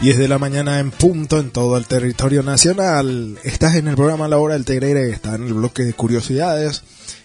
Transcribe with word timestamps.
10 0.00 0.16
de 0.16 0.28
la 0.28 0.38
mañana 0.38 0.78
en 0.78 0.90
punto 0.90 1.38
en 1.38 1.50
todo 1.50 1.76
el 1.76 1.86
territorio 1.86 2.42
nacional. 2.42 3.38
Estás 3.44 3.74
en 3.74 3.86
el 3.86 3.96
programa 3.96 4.28
La 4.28 4.38
Hora 4.38 4.54
del 4.54 4.64
Tegrere, 4.64 5.10
está 5.10 5.34
en 5.34 5.46
el 5.46 5.52
bloque 5.52 5.82
de 5.82 5.92
curiosidades. 5.92 6.82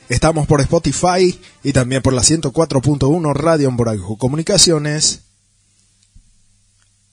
Estamos 0.10 0.46
por 0.46 0.60
Spotify 0.60 1.40
y 1.64 1.72
también 1.72 2.02
por 2.02 2.12
la 2.12 2.22
104.1 2.22 3.34
Radio 3.34 3.70
en 3.70 4.18
Comunicaciones. 4.18 5.22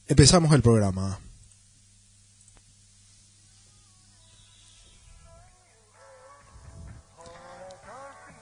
Empezamos 0.09 0.53
el 0.53 0.63
programa. 0.63 1.21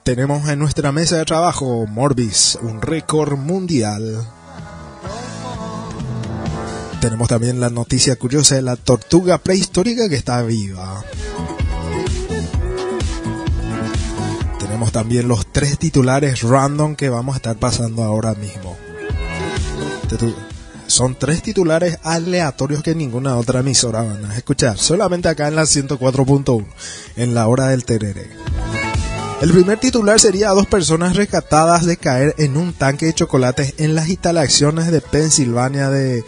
Tenemos 0.05 0.49
en 0.49 0.59
nuestra 0.59 0.91
mesa 0.91 1.19
de 1.19 1.27
trabajo 1.27 1.87
Morbis, 1.87 2.59
un 2.63 2.81
récord 2.81 3.37
mundial. 3.37 4.27
Tenemos 7.01 7.29
también 7.29 7.61
la 7.61 7.71
noticia 7.71 8.17
curiosa 8.17 8.57
de 8.57 8.63
la 8.63 8.77
tortuga 8.77 9.39
prehistórica 9.39 10.09
que 10.11 10.17
está 10.17 10.43
viva. 10.43 11.03
Tenemos 14.59 14.93
también 14.93 15.27
los 15.27 15.51
tres 15.51 15.79
titulares 15.79 16.43
random 16.43 16.97
que 16.97 17.09
vamos 17.09 17.35
a 17.35 17.39
estar 17.39 17.57
pasando 17.57 18.03
ahora 18.03 18.35
mismo. 18.35 18.77
Son 20.89 21.15
tres 21.15 21.43
titulares 21.43 21.99
aleatorios 22.03 22.83
que 22.83 22.95
ninguna 22.95 23.37
otra 23.37 23.61
emisora 23.61 24.03
van 24.03 24.27
a 24.27 24.37
escuchar. 24.37 24.77
Solamente 24.77 25.29
acá 25.29 25.49
en 25.49 25.57
la 25.57 25.63
104.1, 25.63 26.67
en 27.17 27.33
la 27.33 27.47
hora 27.49 27.69
del 27.69 27.87
terere. 27.87 28.29
El 29.41 29.53
primer 29.53 29.79
titular 29.79 30.21
sería 30.21 30.51
dos 30.51 30.67
personas 30.67 31.17
rescatadas 31.17 31.87
de 31.87 31.97
caer 31.97 32.35
en 32.37 32.59
un 32.59 32.75
tanque 32.75 33.07
de 33.07 33.15
chocolates 33.15 33.73
en 33.79 33.95
las 33.95 34.11
instalaciones 34.11 34.91
de 34.91 35.01
Pensilvania 35.01 35.89
de 35.89 36.25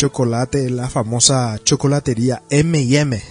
chocolate, 0.00 0.70
la 0.70 0.88
famosa 0.88 1.58
chocolatería 1.62 2.42
M&M. 2.48 3.22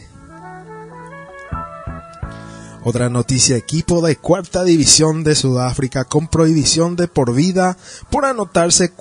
Otra 2.83 3.09
noticia, 3.09 3.57
equipo 3.57 4.05
de 4.05 4.17
cuarta 4.17 4.63
división 4.63 5.23
de 5.23 5.33
Sudáfrica 5.33 6.03
con 6.03 6.27
prohibición 6.27 6.95
de 6.95 7.07
por 7.07 7.33
vida 7.33 7.75
por 8.11 8.25
anotarse, 8.25 8.93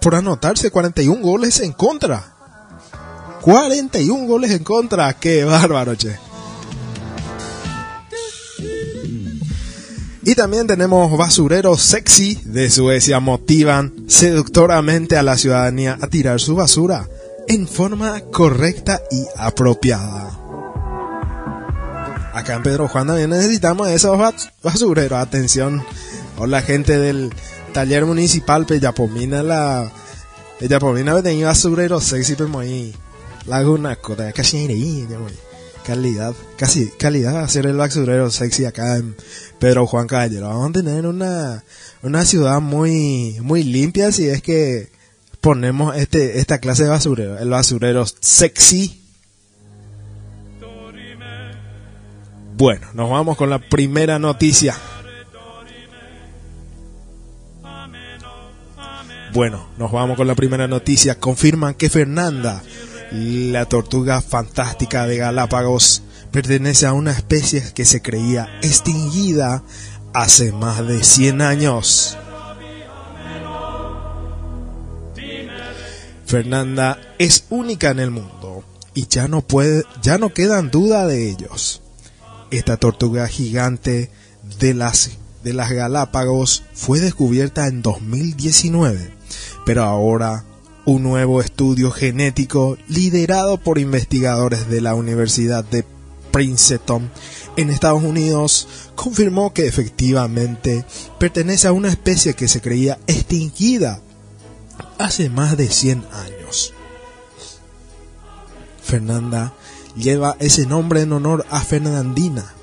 por 0.00 0.14
anotarse 0.14 0.70
41 0.70 1.20
goles 1.20 1.60
en 1.60 1.72
contra. 1.72 2.32
41 3.42 4.26
goles 4.26 4.52
en 4.52 4.64
contra, 4.64 5.12
qué 5.12 5.44
bárbaro, 5.44 5.94
che. 5.94 6.27
Y 10.28 10.34
también 10.34 10.66
tenemos 10.66 11.16
basureros 11.16 11.80
sexy 11.80 12.38
de 12.44 12.68
Suecia 12.68 13.18
motivan 13.18 13.94
seductoramente 14.08 15.16
a 15.16 15.22
la 15.22 15.38
ciudadanía 15.38 15.96
a 16.02 16.06
tirar 16.08 16.38
su 16.38 16.54
basura 16.54 17.08
en 17.48 17.66
forma 17.66 18.20
correcta 18.30 19.00
y 19.10 19.24
apropiada. 19.38 20.28
Acá 22.34 22.56
en 22.56 22.62
Pedro 22.62 22.88
Juan 22.88 23.06
también 23.06 23.30
necesitamos 23.30 23.88
esos 23.88 24.18
basureros. 24.62 25.18
Atención, 25.18 25.82
hola 26.36 26.60
gente 26.60 26.98
del 26.98 27.32
taller 27.72 28.04
municipal 28.04 28.66
Pellapomina 28.66 29.42
la 29.42 29.90
Pellapomina 30.58 31.22
tenía 31.22 31.46
basurero 31.46 32.02
sexy 32.02 32.34
pero 32.34 32.50
muy 32.50 32.94
laguna 33.46 33.96
cota 33.96 34.30
casi 34.34 34.58
calidad, 35.88 36.34
casi 36.58 36.90
calidad 36.98 37.42
hacer 37.42 37.64
el 37.64 37.78
basurero 37.78 38.30
sexy 38.30 38.66
acá 38.66 38.98
en 38.98 39.16
Pedro 39.58 39.86
Juan 39.86 40.06
Caballero. 40.06 40.48
Vamos 40.48 40.68
a 40.68 40.72
tener 40.72 41.06
una, 41.06 41.64
una 42.02 42.26
ciudad 42.26 42.60
muy, 42.60 43.38
muy 43.40 43.62
limpia 43.62 44.12
si 44.12 44.28
es 44.28 44.42
que 44.42 44.90
ponemos 45.40 45.96
este, 45.96 46.40
esta 46.40 46.58
clase 46.58 46.82
de 46.82 46.90
basurero, 46.90 47.38
el 47.38 47.48
basurero 47.48 48.04
sexy. 48.20 49.00
Bueno, 52.58 52.86
nos 52.92 53.08
vamos 53.08 53.38
con 53.38 53.48
la 53.48 53.58
primera 53.58 54.18
noticia. 54.18 54.76
Bueno, 59.32 59.68
nos 59.78 59.90
vamos 59.90 60.18
con 60.18 60.26
la 60.26 60.34
primera 60.34 60.68
noticia. 60.68 61.18
Confirman 61.18 61.72
que 61.72 61.88
Fernanda 61.88 62.62
la 63.10 63.64
tortuga 63.64 64.20
fantástica 64.20 65.06
de 65.06 65.16
Galápagos 65.16 66.02
pertenece 66.30 66.86
a 66.86 66.92
una 66.92 67.12
especie 67.12 67.62
que 67.74 67.84
se 67.84 68.02
creía 68.02 68.48
extinguida 68.62 69.62
hace 70.12 70.52
más 70.52 70.86
de 70.86 71.02
100 71.02 71.40
años. 71.40 72.18
Fernanda 76.26 77.00
es 77.18 77.44
única 77.48 77.90
en 77.90 78.00
el 78.00 78.10
mundo 78.10 78.62
y 78.92 79.06
ya 79.06 79.28
no 79.28 79.40
puede, 79.40 79.84
ya 80.02 80.18
no 80.18 80.34
quedan 80.34 80.70
duda 80.70 81.06
de 81.06 81.30
ellos. 81.30 81.80
Esta 82.50 82.76
tortuga 82.76 83.26
gigante 83.28 84.10
de 84.58 84.74
las 84.74 85.12
de 85.42 85.54
las 85.54 85.70
Galápagos 85.70 86.64
fue 86.74 87.00
descubierta 87.00 87.68
en 87.68 87.80
2019, 87.80 89.14
pero 89.64 89.84
ahora 89.84 90.44
un 90.88 91.02
nuevo 91.02 91.42
estudio 91.42 91.90
genético 91.90 92.78
liderado 92.88 93.58
por 93.58 93.78
investigadores 93.78 94.70
de 94.70 94.80
la 94.80 94.94
Universidad 94.94 95.62
de 95.62 95.84
Princeton 96.30 97.10
en 97.58 97.68
Estados 97.68 98.02
Unidos 98.02 98.66
confirmó 98.94 99.52
que 99.52 99.66
efectivamente 99.66 100.86
pertenece 101.18 101.68
a 101.68 101.72
una 101.72 101.90
especie 101.90 102.32
que 102.32 102.48
se 102.48 102.62
creía 102.62 102.98
extinguida 103.06 104.00
hace 104.96 105.28
más 105.28 105.58
de 105.58 105.68
100 105.68 106.06
años. 106.10 106.72
Fernanda 108.82 109.52
lleva 109.94 110.38
ese 110.40 110.64
nombre 110.66 111.02
en 111.02 111.12
honor 111.12 111.44
a 111.50 111.60
Fernandina, 111.60 112.54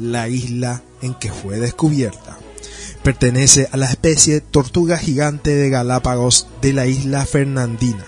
la 0.00 0.28
isla 0.28 0.82
en 1.00 1.14
que 1.14 1.30
fue 1.30 1.60
descubierta. 1.60 2.38
Pertenece 3.08 3.70
a 3.72 3.78
la 3.78 3.86
especie 3.86 4.42
tortuga 4.42 4.98
gigante 4.98 5.54
de 5.54 5.70
Galápagos 5.70 6.46
de 6.60 6.74
la 6.74 6.86
isla 6.86 7.24
Fernandina. 7.24 8.04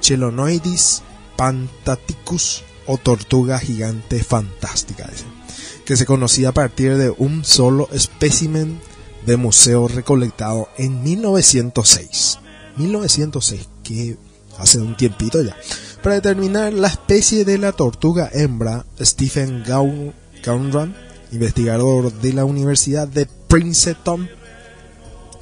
Chelonoidis 0.00 1.02
pantaticus 1.36 2.64
o 2.88 2.98
tortuga 2.98 3.60
gigante 3.60 4.24
fantástica, 4.24 5.08
que 5.84 5.96
se 5.96 6.06
conocía 6.06 6.48
a 6.48 6.52
partir 6.52 6.96
de 6.96 7.10
un 7.10 7.44
solo 7.44 7.88
espécimen 7.92 8.80
de 9.26 9.36
museo 9.36 9.86
recolectado 9.86 10.68
en 10.76 11.00
1906. 11.04 12.40
1906, 12.78 13.68
que 13.84 14.16
hace 14.58 14.78
un 14.78 14.96
tiempito 14.96 15.40
ya. 15.40 15.56
Para 16.02 16.16
determinar 16.16 16.72
la 16.72 16.88
especie 16.88 17.44
de 17.44 17.58
la 17.58 17.70
tortuga 17.70 18.28
hembra, 18.32 18.86
Stephen 19.00 19.62
Gaunran, 19.62 20.96
investigador 21.30 22.12
de 22.12 22.32
la 22.32 22.44
Universidad 22.44 23.06
de 23.06 23.26
Princeton 23.52 24.30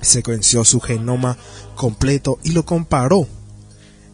secuenció 0.01 0.65
su 0.65 0.81
genoma 0.81 1.37
completo 1.77 2.41
y 2.43 2.51
lo 2.51 2.65
comparó, 2.65 3.29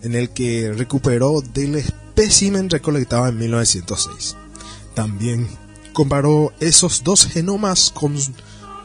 en 0.02 0.14
el 0.14 0.28
que 0.28 0.70
recuperó 0.74 1.40
del 1.40 1.76
espécimen 1.76 2.68
recolectado 2.68 3.26
en 3.26 3.38
1906. 3.38 4.36
También 4.92 5.48
comparó 5.94 6.52
esos 6.60 7.04
dos 7.04 7.24
genomas 7.24 7.90
con 7.90 8.18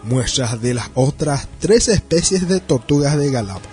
muestras 0.03 0.61
de 0.61 0.75
las 0.75 0.89
otras 0.95 1.49
tres 1.59 1.89
especies 1.89 2.47
de 2.47 2.61
tortugas 2.61 3.17
de 3.17 3.31
Galápagos, 3.31 3.67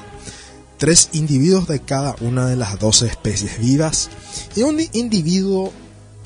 tres 0.77 1.11
individuos 1.13 1.69
de 1.69 1.79
cada 1.79 2.17
una 2.21 2.49
de 2.49 2.57
las 2.57 2.81
dos 2.81 3.03
especies 3.03 3.61
vivas 3.61 4.11
y 4.57 4.63
un 4.63 4.81
individuo 4.93 5.73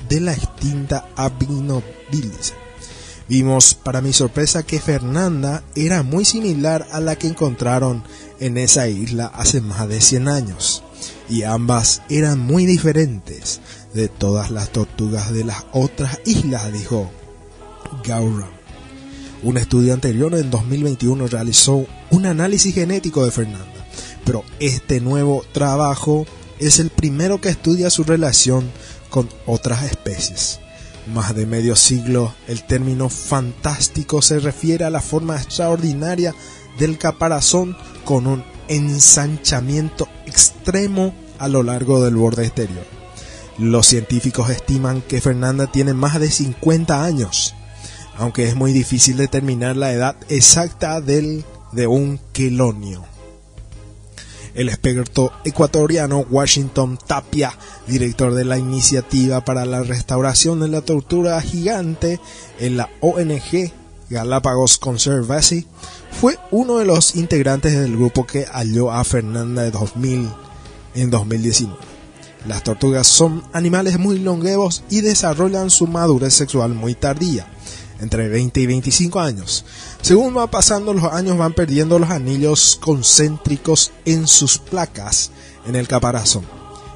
de 0.09 0.21
la 0.21 0.33
extinta 0.33 1.07
Abinobilis 1.15 2.53
Vimos, 3.29 3.73
para 3.73 4.01
mi 4.01 4.11
sorpresa, 4.11 4.63
que 4.63 4.81
Fernanda 4.81 5.63
era 5.75 6.03
muy 6.03 6.25
similar 6.25 6.85
a 6.91 6.99
la 6.99 7.15
que 7.15 7.27
encontraron 7.27 8.03
en 8.39 8.57
esa 8.57 8.89
isla 8.89 9.27
hace 9.27 9.61
más 9.61 9.87
de 9.87 10.01
100 10.01 10.27
años, 10.27 10.83
y 11.29 11.43
ambas 11.43 12.01
eran 12.09 12.39
muy 12.39 12.65
diferentes 12.65 13.61
de 13.93 14.09
todas 14.09 14.51
las 14.51 14.71
tortugas 14.71 15.31
de 15.31 15.45
las 15.45 15.63
otras 15.71 16.19
islas, 16.25 16.71
dijo 16.73 17.09
Gauram. 18.05 18.49
Un 19.41 19.57
estudio 19.57 19.93
anterior 19.93 20.33
en 20.35 20.49
2021 20.49 21.27
realizó 21.27 21.85
un 22.11 22.25
análisis 22.25 22.75
genético 22.75 23.23
de 23.23 23.31
Fernanda, 23.31 23.87
pero 24.25 24.43
este 24.59 24.99
nuevo 24.99 25.45
trabajo 25.53 26.25
es 26.59 26.79
el 26.79 26.89
primero 26.89 27.39
que 27.39 27.49
estudia 27.49 27.89
su 27.89 28.03
relación 28.03 28.69
con 29.09 29.29
otras 29.45 29.83
especies 29.83 30.59
más 31.07 31.35
de 31.35 31.45
medio 31.45 31.75
siglo, 31.75 32.33
el 32.47 32.63
término 32.63 33.09
fantástico 33.09 34.21
se 34.21 34.39
refiere 34.39 34.85
a 34.85 34.89
la 34.89 35.01
forma 35.01 35.35
extraordinaria 35.35 36.33
del 36.79 36.97
caparazón 36.97 37.75
con 38.05 38.27
un 38.27 38.43
ensanchamiento 38.67 40.07
extremo 40.25 41.13
a 41.39 41.47
lo 41.47 41.63
largo 41.63 42.03
del 42.03 42.15
borde 42.15 42.45
exterior. 42.45 42.85
Los 43.57 43.87
científicos 43.87 44.49
estiman 44.49 45.01
que 45.01 45.21
Fernanda 45.21 45.67
tiene 45.67 45.93
más 45.93 46.19
de 46.19 46.31
50 46.31 47.03
años, 47.03 47.53
aunque 48.17 48.47
es 48.47 48.55
muy 48.55 48.73
difícil 48.73 49.17
determinar 49.17 49.75
la 49.75 49.91
edad 49.91 50.15
exacta 50.29 51.01
del, 51.01 51.45
de 51.71 51.87
un 51.87 52.19
quelonio. 52.31 53.12
El 54.53 54.69
experto 54.69 55.31
ecuatoriano 55.45 56.25
Washington 56.29 56.99
Tapia, 57.07 57.57
director 57.87 58.35
de 58.35 58.45
la 58.45 58.59
iniciativa 58.59 59.43
para 59.43 59.65
la 59.65 59.81
restauración 59.81 60.59
de 60.59 60.67
la 60.67 60.81
tortuga 60.81 61.41
gigante 61.41 62.19
en 62.59 62.77
la 62.77 62.89
ONG 63.01 63.71
Galápagos 64.11 64.77
Conservancy, 64.77 65.65
fue 66.11 66.37
uno 66.51 66.77
de 66.77 66.85
los 66.85 67.15
integrantes 67.15 67.73
del 67.73 67.95
grupo 67.95 68.27
que 68.27 68.45
halló 68.45 68.91
a 68.91 69.03
Fernanda 69.03 69.63
de 69.63 69.71
2000 69.71 70.29
en 70.93 71.09
2019. 71.09 71.75
Las 72.47 72.63
tortugas 72.63 73.07
son 73.07 73.41
animales 73.53 73.97
muy 73.97 74.19
longevos 74.19 74.83
y 74.89 75.01
desarrollan 75.01 75.69
su 75.69 75.87
madurez 75.87 76.33
sexual 76.33 76.73
muy 76.73 76.93
tardía, 76.93 77.47
entre 78.03 78.27
20 78.27 78.59
y 78.59 78.67
25 78.67 79.19
años. 79.19 79.65
Según 80.01 80.37
va 80.37 80.51
pasando 80.51 80.93
los 80.93 81.11
años 81.11 81.37
van 81.37 81.53
perdiendo 81.53 81.97
los 81.97 82.09
anillos 82.09 82.77
concéntricos 82.81 83.91
en 84.05 84.27
sus 84.27 84.57
placas 84.59 85.31
en 85.65 85.75
el 85.75 85.87
caparazón. 85.87 86.45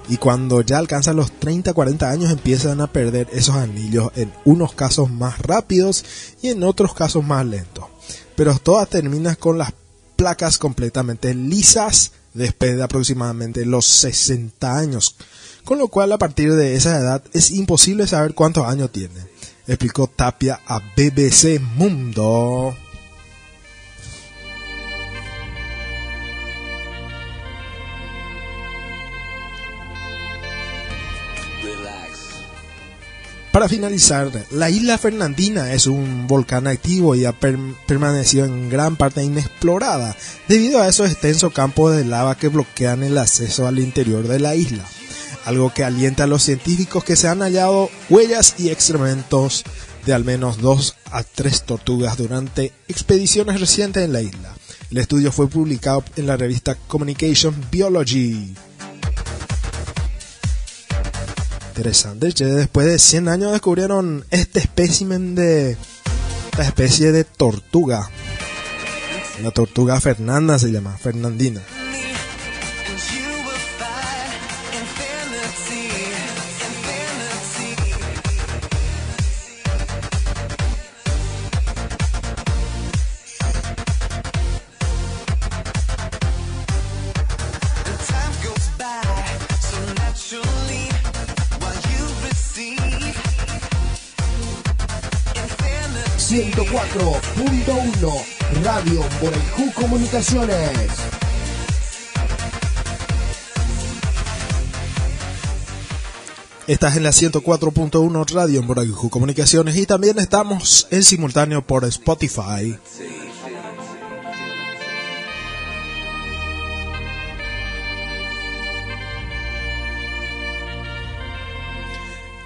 Y 0.10 0.18
cuando 0.18 0.62
ya 0.62 0.78
alcanzan 0.78 1.18
los 1.18 1.34
30-40 1.34 2.04
años 2.04 2.32
empiezan 2.32 2.80
a 2.80 2.88
perder 2.88 3.28
esos 3.32 3.56
anillos 3.56 4.12
en 4.16 4.32
unos 4.46 4.74
casos 4.74 5.10
más 5.10 5.40
rápidos 5.40 6.06
y 6.42 6.50
en 6.50 6.64
otros 6.64 6.94
casos 6.94 7.26
más 7.26 7.46
lentos. 7.46 7.86
Pero 8.36 8.58
todas 8.60 8.90
terminan 8.90 9.36
con 9.36 9.58
las 9.58 9.74
placas 10.16 10.58
completamente 10.58 11.34
lisas 11.34 12.12
después 12.34 12.78
de 12.78 12.84
aproximadamente 12.84 13.66
los 13.66 13.86
60 13.86 14.78
años. 14.78 15.16
Con 15.66 15.80
lo 15.80 15.90
cual 15.90 16.12
a 16.14 16.18
partir 16.18 16.54
de 16.54 16.76
esa 16.76 16.98
edad 16.98 17.24
es 17.34 17.52
imposible 17.52 18.08
saber 18.08 18.34
cuántos 18.34 18.66
años 18.66 18.92
tiene. 18.92 19.37
Explicó 19.68 20.08
Tapia 20.08 20.62
a 20.66 20.80
BBC 20.80 21.60
Mundo. 21.76 22.76
Para 33.58 33.68
finalizar, 33.68 34.32
la 34.52 34.70
isla 34.70 35.00
Fernandina 35.00 35.74
es 35.74 35.88
un 35.88 36.28
volcán 36.28 36.68
activo 36.68 37.16
y 37.16 37.26
ha 37.26 37.34
permanecido 37.34 38.46
en 38.46 38.70
gran 38.70 38.98
parte 38.98 39.24
inexplorada 39.24 40.16
debido 40.48 40.80
a 40.80 40.88
esos 40.88 41.10
extensos 41.10 41.52
campos 41.54 41.98
de 41.98 42.06
lava 42.06 42.38
que 42.38 42.50
bloquean 42.50 43.02
el 43.02 43.18
acceso 43.18 43.66
al 43.66 43.80
interior 43.80 44.28
de 44.28 44.40
la 44.40 44.54
isla, 44.54 44.84
algo 45.48 45.74
que 45.74 45.86
alienta 45.86 46.26
a 46.26 46.28
los 46.28 46.44
científicos 46.44 47.06
que 47.06 47.16
se 47.16 47.30
han 47.30 47.40
hallado 47.40 47.90
huellas 48.10 48.56
y 48.58 48.68
excrementos 48.70 49.64
de 50.06 50.14
al 50.14 50.26
menos 50.26 50.58
dos 50.58 50.96
a 51.10 51.24
tres 51.24 51.64
tortugas 51.64 52.18
durante 52.18 52.74
expediciones 52.90 53.62
recientes 53.62 54.04
en 54.04 54.12
la 54.12 54.22
isla. 54.22 54.54
El 54.92 54.98
estudio 54.98 55.32
fue 55.32 55.48
publicado 55.48 56.04
en 56.18 56.28
la 56.28 56.36
revista 56.36 56.76
Communication 56.76 57.56
Biology. 57.72 58.56
Interesante, 61.70 62.34
después 62.44 62.86
de 62.86 63.00
100 63.00 63.30
años 63.30 63.54
descubrieron 63.54 64.26
este 64.32 64.60
espécimen 64.60 65.34
de 65.34 65.78
esta 66.52 66.64
especie 66.64 67.14
de 67.14 67.24
tortuga. 67.24 68.10
La 69.42 69.52
tortuga 69.52 70.02
Fernanda 70.02 70.60
se 70.60 70.74
llama, 70.74 70.98
Fernandina. 70.98 71.62
104.1 97.98 98.64
Radio 98.64 99.04
Borejú 99.22 99.74
Comunicaciones. 99.74 100.92
Estás 106.68 106.98
en 106.98 107.04
la 107.04 107.10
104.1 107.10 108.34
Radio 108.34 108.62
en 108.62 109.10
Comunicaciones 109.10 109.76
y 109.78 109.86
también 109.86 110.20
estamos 110.20 110.88
en 110.92 111.04
simultáneo 111.04 111.66
por 111.66 111.86
Spotify. 111.86 112.78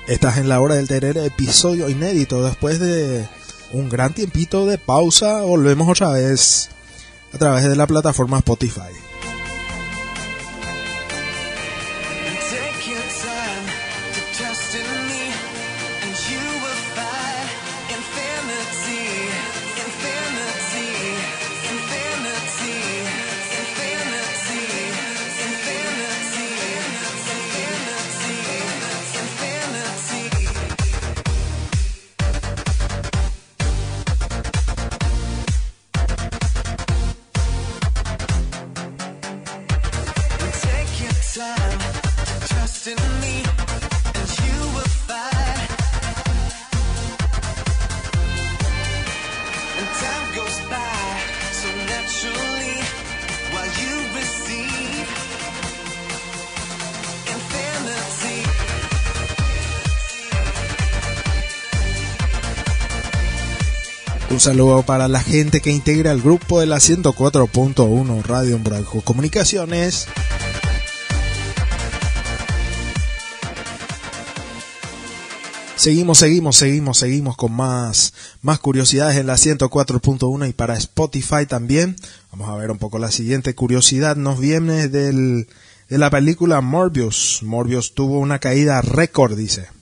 Estás 0.08 0.38
en 0.38 0.50
la 0.50 0.62
hora 0.62 0.76
del 0.76 0.88
tener 0.88 1.18
episodio 1.18 1.90
inédito 1.90 2.44
después 2.44 2.80
de 2.80 3.28
un 3.74 3.90
gran 3.90 4.14
tiempito 4.14 4.66
de 4.66 4.78
pausa, 4.78 5.42
volvemos 5.42 5.88
otra 5.90 6.10
vez 6.12 6.70
a 7.34 7.38
través 7.38 7.64
de 7.64 7.76
la 7.76 7.88
plataforma 7.88 8.40
Spotify. 8.40 9.01
Un 64.32 64.40
saludo 64.40 64.84
para 64.84 65.10
la 65.10 65.20
gente 65.20 65.60
que 65.60 65.72
integra 65.72 66.14
el 66.14 66.22
grupo 66.22 66.62
de 66.62 66.66
la 66.66 66.78
104.1 66.78 68.24
Radio 68.24 68.56
Umbranco 68.56 69.02
Comunicaciones. 69.02 70.08
Seguimos, 75.76 76.20
seguimos, 76.20 76.56
seguimos, 76.56 76.98
seguimos 76.98 77.36
con 77.36 77.52
más, 77.52 78.14
más 78.42 78.60
curiosidades 78.60 79.18
en 79.18 79.28
la 79.28 79.34
104.1 79.34 80.48
y 80.48 80.54
para 80.54 80.78
Spotify 80.78 81.46
también. 81.46 81.98
Vamos 82.32 82.48
a 82.48 82.56
ver 82.56 82.72
un 82.72 82.78
poco 82.78 83.00
la 83.00 83.12
siguiente 83.12 83.54
curiosidad. 83.54 84.16
Nos 84.16 84.40
viene 84.40 84.88
del, 84.88 85.50
de 85.90 85.98
la 85.98 86.10
película 86.10 86.62
Morbius. 86.62 87.42
Morbius 87.44 87.94
tuvo 87.96 88.20
una 88.20 88.40
caída 88.40 88.82
récord, 88.82 89.36
dice. 89.36 89.81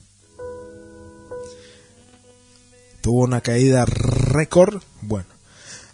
Tuvo 3.02 3.24
una 3.24 3.42
caída 3.42 3.86
récord. 3.86 4.82
Bueno, 5.02 5.28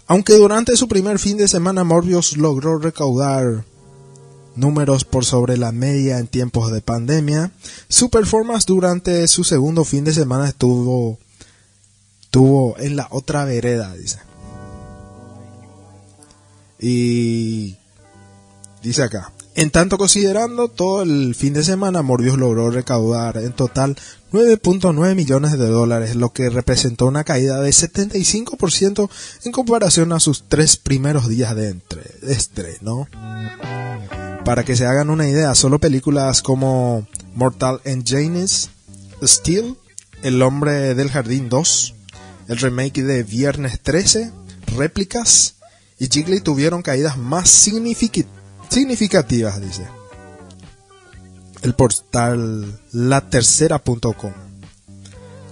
aunque 0.07 0.33
durante 0.33 0.75
su 0.75 0.87
primer 0.87 1.19
fin 1.19 1.37
de 1.37 1.47
semana 1.47 1.83
Morbius 1.83 2.37
logró 2.37 2.77
recaudar 2.77 3.63
números 4.55 5.03
por 5.03 5.25
sobre 5.25 5.57
la 5.57 5.71
media 5.71 6.19
en 6.19 6.27
tiempos 6.27 6.71
de 6.71 6.81
pandemia, 6.81 7.51
su 7.89 8.09
performance 8.09 8.65
durante 8.65 9.27
su 9.27 9.43
segundo 9.43 9.83
fin 9.83 10.03
de 10.03 10.13
semana 10.13 10.47
estuvo, 10.47 11.17
estuvo 12.21 12.77
en 12.79 12.95
la 12.95 13.07
otra 13.11 13.45
vereda, 13.45 13.93
dice. 13.95 14.19
Y 16.79 17.77
dice 18.81 19.03
acá, 19.03 19.31
en 19.55 19.71
tanto 19.71 19.97
considerando 19.97 20.67
todo 20.67 21.01
el 21.01 21.33
fin 21.33 21.53
de 21.53 21.63
semana, 21.63 22.01
Morbius 22.01 22.37
logró 22.37 22.69
recaudar 22.69 23.37
en 23.37 23.53
total 23.53 23.97
9.9 24.35 25.15
millones 25.15 25.53
de 25.53 25.67
dólares, 25.67 26.17
lo 26.17 26.33
que 26.33 26.49
representó 26.49 27.05
una 27.05 27.23
caída 27.23 27.61
de 27.61 27.69
75% 27.69 29.09
en 29.45 29.51
comparación 29.53 30.11
a 30.11 30.19
sus 30.19 30.43
tres 30.49 30.75
primeros 30.75 31.29
días 31.29 31.55
de, 31.55 31.79
estreno. 32.21 33.07
Para 34.43 34.65
que 34.65 34.75
se 34.75 34.85
hagan 34.85 35.09
una 35.09 35.29
idea, 35.29 35.55
solo 35.55 35.79
películas 35.79 36.41
como 36.41 37.07
Mortal 37.33 37.79
Engines, 37.85 38.69
Steel, 39.23 39.77
El 40.21 40.41
hombre 40.41 40.95
del 40.95 41.09
jardín 41.09 41.47
2, 41.47 41.95
el 42.49 42.57
remake 42.57 43.03
de 43.03 43.23
Viernes 43.23 43.79
13, 43.79 44.33
Réplicas 44.75 45.55
y 45.97 46.07
Jiggly 46.07 46.41
tuvieron 46.41 46.81
caídas 46.81 47.17
más 47.17 47.49
significativas 47.49 48.43
significativas, 48.69 49.61
dice 49.61 49.85
el 51.65 51.73
portal 51.73 52.79
latercera.com, 52.91 54.33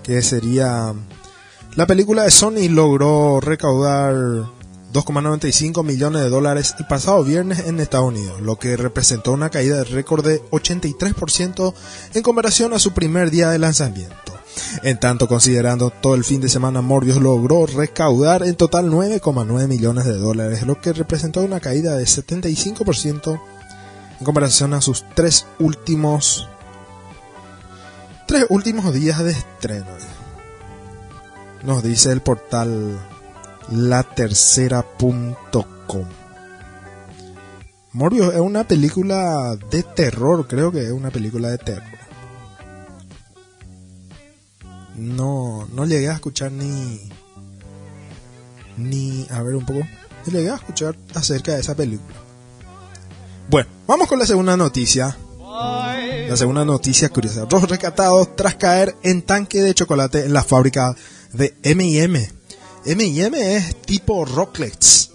que 0.03 0.21
sería 0.21 0.93
la 1.75 1.87
película 1.87 2.21
de 2.21 2.29
Sony 2.29 2.69
logró 2.69 3.39
recaudar 3.39 4.13
2,95 4.13 5.83
millones 5.83 6.21
de 6.21 6.29
dólares 6.29 6.75
el 6.77 6.85
pasado 6.85 7.23
viernes 7.23 7.65
en 7.65 7.79
Estados 7.79 8.09
Unidos, 8.09 8.41
lo 8.41 8.59
que 8.59 8.77
representó 8.77 9.31
una 9.31 9.49
caída 9.49 9.77
de 9.77 9.85
récord 9.85 10.23
de 10.23 10.43
83% 10.51 11.73
en 12.13 12.21
comparación 12.21 12.73
a 12.73 12.79
su 12.79 12.91
primer 12.93 13.31
día 13.31 13.49
de 13.49 13.57
lanzamiento. 13.57 14.13
En 14.83 14.99
tanto, 14.99 15.27
considerando 15.27 15.89
todo 15.89 16.13
el 16.13 16.23
fin 16.23 16.41
de 16.41 16.49
semana, 16.49 16.81
Morbius 16.81 17.17
logró 17.17 17.65
recaudar 17.65 18.43
en 18.43 18.53
total 18.53 18.91
9,9 18.91 19.67
millones 19.67 20.05
de 20.05 20.13
dólares, 20.13 20.61
lo 20.61 20.79
que 20.79 20.93
representó 20.93 21.41
una 21.41 21.59
caída 21.59 21.97
de 21.97 22.03
75% 22.03 23.41
en 24.19 24.25
comparación 24.25 24.73
a 24.73 24.81
sus 24.81 25.05
tres 25.15 25.47
últimos 25.59 26.49
tres 28.27 28.45
últimos 28.49 28.93
días 28.93 29.23
de 29.23 29.31
estreno. 29.31 29.87
Nos 31.63 31.81
dice 31.83 32.11
el 32.11 32.21
portal 32.21 32.99
latercera.com. 33.71 36.05
Morbius 37.93 38.33
es 38.33 38.39
una 38.39 38.67
película 38.67 39.55
de 39.69 39.83
terror, 39.83 40.47
creo 40.47 40.71
que 40.71 40.83
es 40.83 40.91
una 40.91 41.11
película 41.11 41.49
de 41.49 41.59
terror. 41.59 41.83
No, 44.95 45.67
no 45.71 45.85
llegué 45.85 46.09
a 46.09 46.13
escuchar 46.13 46.51
ni 46.51 47.09
ni 48.77 49.27
a 49.29 49.43
ver 49.43 49.55
un 49.55 49.65
poco. 49.65 49.81
Llegué 50.25 50.49
a 50.49 50.55
escuchar 50.55 50.95
acerca 51.13 51.53
de 51.53 51.61
esa 51.61 51.75
película. 51.75 52.22
Bueno, 53.49 53.69
vamos 53.87 54.07
con 54.07 54.19
la 54.19 54.25
segunda 54.25 54.57
noticia. 54.57 55.17
La 56.27 56.37
segunda 56.37 56.65
noticia 56.65 57.09
curiosa. 57.09 57.45
Dos 57.45 57.69
rescatados 57.69 58.35
tras 58.35 58.55
caer 58.55 58.95
en 59.03 59.21
tanque 59.21 59.61
de 59.61 59.73
chocolate 59.75 60.25
en 60.25 60.33
la 60.33 60.43
fábrica 60.43 60.95
de 61.31 61.53
M&M. 61.61 62.31
M&M 62.85 63.55
es 63.55 63.75
tipo 63.81 64.25
Rocklets. 64.25 65.11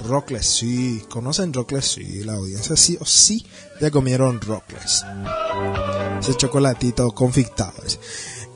Rocklets, 0.00 0.46
sí. 0.46 1.04
¿Conocen 1.10 1.52
Rocklets? 1.52 1.86
Sí, 1.86 2.24
la 2.24 2.34
audiencia 2.34 2.76
sí 2.76 2.96
o 3.00 3.04
sí 3.04 3.44
ya 3.80 3.90
comieron 3.90 4.40
Rocklets. 4.40 5.04
Ese 6.20 6.34
chocolatito 6.34 7.10
confitado. 7.10 7.82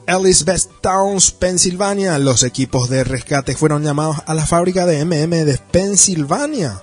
Elizabeth 0.06 0.80
Towns, 0.80 1.32
Pensilvania. 1.32 2.18
Los 2.18 2.42
equipos 2.42 2.88
de 2.88 3.04
rescate 3.04 3.54
fueron 3.54 3.82
llamados 3.82 4.16
a 4.24 4.34
la 4.34 4.46
fábrica 4.46 4.86
de 4.86 5.04
MM 5.04 5.44
de 5.44 5.58
Pensilvania 5.70 6.80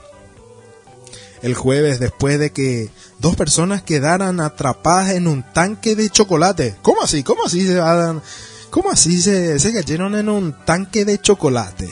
el 1.41 1.55
jueves 1.55 2.00
después 2.00 2.39
de 2.39 2.51
que 2.51 2.89
dos 3.19 3.36
personas 3.36 3.81
quedaran 3.81 4.39
atrapadas 4.39 5.12
en 5.12 5.27
un 5.27 5.43
tanque 5.43 5.96
de 5.96 6.10
chocolate. 6.10 6.75
¿Cómo 6.81 7.01
así? 7.01 7.24
¿Cómo 7.24 7.46
así 7.46 7.65
se 7.65 7.77
van? 7.77 8.22
¿Cómo 8.69 8.91
así 8.91 9.22
se, 9.22 9.58
cayeron 9.74 10.15
en 10.15 10.29
un 10.29 10.53
tanque 10.65 11.05
de 11.05 11.19
chocolate? 11.19 11.89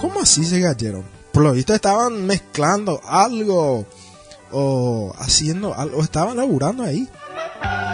¿Cómo 0.00 0.20
así 0.22 0.44
se 0.44 0.62
cayeron? 0.62 1.04
Por 1.32 1.42
lo 1.42 1.52
visto 1.52 1.74
estaban 1.74 2.24
mezclando 2.24 3.00
algo 3.04 3.84
o 4.52 5.14
haciendo 5.18 5.74
algo, 5.74 6.02
estaban 6.02 6.36
laburando 6.36 6.82
ahí. 6.82 7.08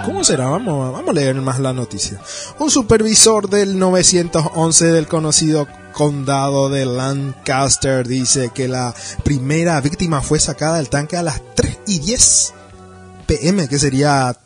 ¿Cómo 0.05 0.23
será? 0.23 0.49
Vamos, 0.49 0.93
vamos 0.93 1.11
a 1.11 1.13
leer 1.13 1.35
más 1.37 1.59
la 1.59 1.73
noticia. 1.73 2.21
Un 2.59 2.71
supervisor 2.71 3.49
del 3.49 3.79
911 3.79 4.87
del 4.87 5.09
conocido 5.09 5.67
condado 5.93 6.69
de 6.69 6.85
Lancaster 6.87 8.07
dice 8.07 8.51
que 8.55 8.69
la 8.69 8.95
primera 9.25 9.81
víctima 9.81 10.21
fue 10.21 10.41
sacada 10.41 10.79
del 10.79 10.89
tanque 10.89 11.17
a 11.17 11.23
las 11.23 11.41
3 11.55 11.79
y 11.87 11.99
10 12.01 12.55
pm, 13.27 13.69
que 13.69 13.79
sería 13.79 14.37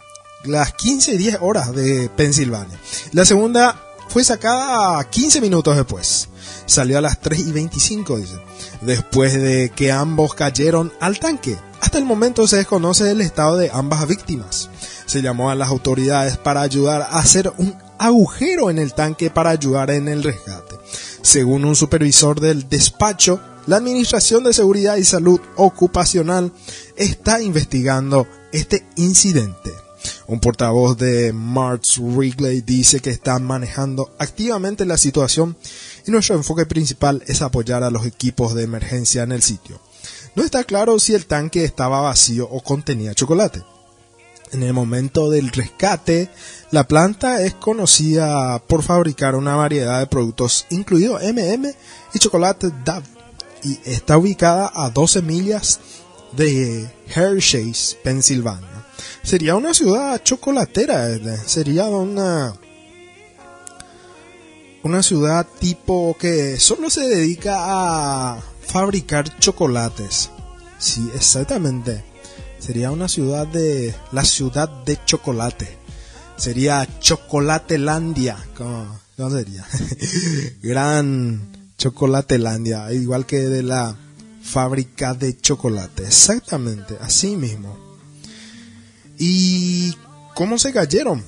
las 0.44 0.72
15 0.74 1.14
y 1.14 1.16
10 1.18 1.38
horas 1.40 1.74
de 1.74 2.10
Pensilvania. 2.16 2.78
La 3.12 3.24
segunda 3.24 3.80
fue 4.08 4.24
sacada 4.24 5.02
15 5.08 5.40
minutos 5.40 5.76
después. 5.76 6.28
Salió 6.66 6.98
a 6.98 7.00
las 7.00 7.20
3 7.20 7.48
y 7.48 7.52
25, 7.52 8.18
dice. 8.18 8.38
Después 8.80 9.34
de 9.34 9.70
que 9.74 9.92
ambos 9.92 10.34
cayeron 10.34 10.92
al 11.00 11.18
tanque. 11.18 11.56
Hasta 11.80 11.98
el 11.98 12.04
momento 12.04 12.46
se 12.46 12.56
desconoce 12.56 13.10
el 13.10 13.20
estado 13.20 13.56
de 13.56 13.70
ambas 13.72 14.06
víctimas. 14.06 14.70
Se 15.06 15.22
llamó 15.22 15.50
a 15.50 15.54
las 15.54 15.68
autoridades 15.68 16.36
para 16.36 16.62
ayudar 16.62 17.02
a 17.02 17.18
hacer 17.18 17.52
un 17.58 17.76
agujero 17.98 18.70
en 18.70 18.78
el 18.78 18.94
tanque 18.94 19.30
para 19.30 19.50
ayudar 19.50 19.90
en 19.90 20.08
el 20.08 20.22
rescate. 20.22 20.75
Según 21.22 21.64
un 21.64 21.76
supervisor 21.76 22.40
del 22.40 22.68
despacho, 22.68 23.40
la 23.66 23.76
Administración 23.76 24.44
de 24.44 24.52
Seguridad 24.52 24.96
y 24.96 25.04
Salud 25.04 25.40
Ocupacional 25.56 26.52
está 26.96 27.42
investigando 27.42 28.26
este 28.52 28.86
incidente. 28.96 29.72
Un 30.28 30.40
portavoz 30.40 30.96
de 30.96 31.32
March 31.32 31.98
Wrigley 31.98 32.60
dice 32.60 33.00
que 33.00 33.10
están 33.10 33.44
manejando 33.44 34.14
activamente 34.18 34.84
la 34.84 34.96
situación 34.96 35.56
y 36.06 36.10
nuestro 36.10 36.36
enfoque 36.36 36.66
principal 36.66 37.22
es 37.26 37.42
apoyar 37.42 37.82
a 37.82 37.90
los 37.90 38.06
equipos 38.06 38.54
de 38.54 38.62
emergencia 38.62 39.22
en 39.22 39.32
el 39.32 39.42
sitio. 39.42 39.80
No 40.36 40.44
está 40.44 40.64
claro 40.64 40.98
si 40.98 41.14
el 41.14 41.26
tanque 41.26 41.64
estaba 41.64 42.00
vacío 42.00 42.48
o 42.48 42.60
contenía 42.60 43.14
chocolate. 43.14 43.64
En 44.52 44.62
el 44.62 44.72
momento 44.72 45.28
del 45.28 45.50
rescate, 45.50 46.30
la 46.70 46.86
planta 46.86 47.42
es 47.42 47.54
conocida 47.54 48.58
por 48.60 48.82
fabricar 48.82 49.34
una 49.34 49.56
variedad 49.56 49.98
de 49.98 50.06
productos, 50.06 50.66
incluido 50.70 51.18
MM 51.18 51.68
y 52.14 52.18
chocolate 52.18 52.70
Dove, 52.84 53.06
y 53.62 53.78
está 53.84 54.16
ubicada 54.16 54.70
a 54.74 54.90
12 54.90 55.22
millas 55.22 55.80
de 56.32 56.88
Hershey's, 57.14 57.96
Pensilvania. 58.04 58.86
Sería 59.22 59.56
una 59.56 59.74
ciudad 59.74 60.22
chocolatera, 60.22 61.18
sería 61.46 61.86
una 61.86 62.54
una 64.86 65.02
ciudad 65.02 65.46
tipo 65.58 66.16
que 66.18 66.60
solo 66.60 66.90
se 66.90 67.08
dedica 67.08 67.56
a 67.58 68.40
fabricar 68.60 69.36
chocolates. 69.40 70.30
Sí, 70.78 71.10
exactamente. 71.14 72.04
Sería 72.66 72.90
una 72.90 73.06
ciudad 73.06 73.46
de 73.46 73.94
la 74.10 74.24
ciudad 74.24 74.68
de 74.68 74.98
chocolate. 75.04 75.78
Sería 76.36 76.84
Chocolatelandia. 76.98 78.36
¿Cómo, 78.56 78.98
cómo 79.16 79.30
sería? 79.30 79.64
Gran 80.64 81.72
Chocolatelandia, 81.78 82.92
igual 82.92 83.24
que 83.24 83.38
de 83.38 83.62
la 83.62 83.96
fábrica 84.42 85.14
de 85.14 85.38
chocolate. 85.38 86.06
Exactamente, 86.06 86.98
así 87.00 87.36
mismo. 87.36 87.78
¿Y 89.16 89.94
cómo 90.34 90.58
se 90.58 90.72
cayeron? 90.72 91.22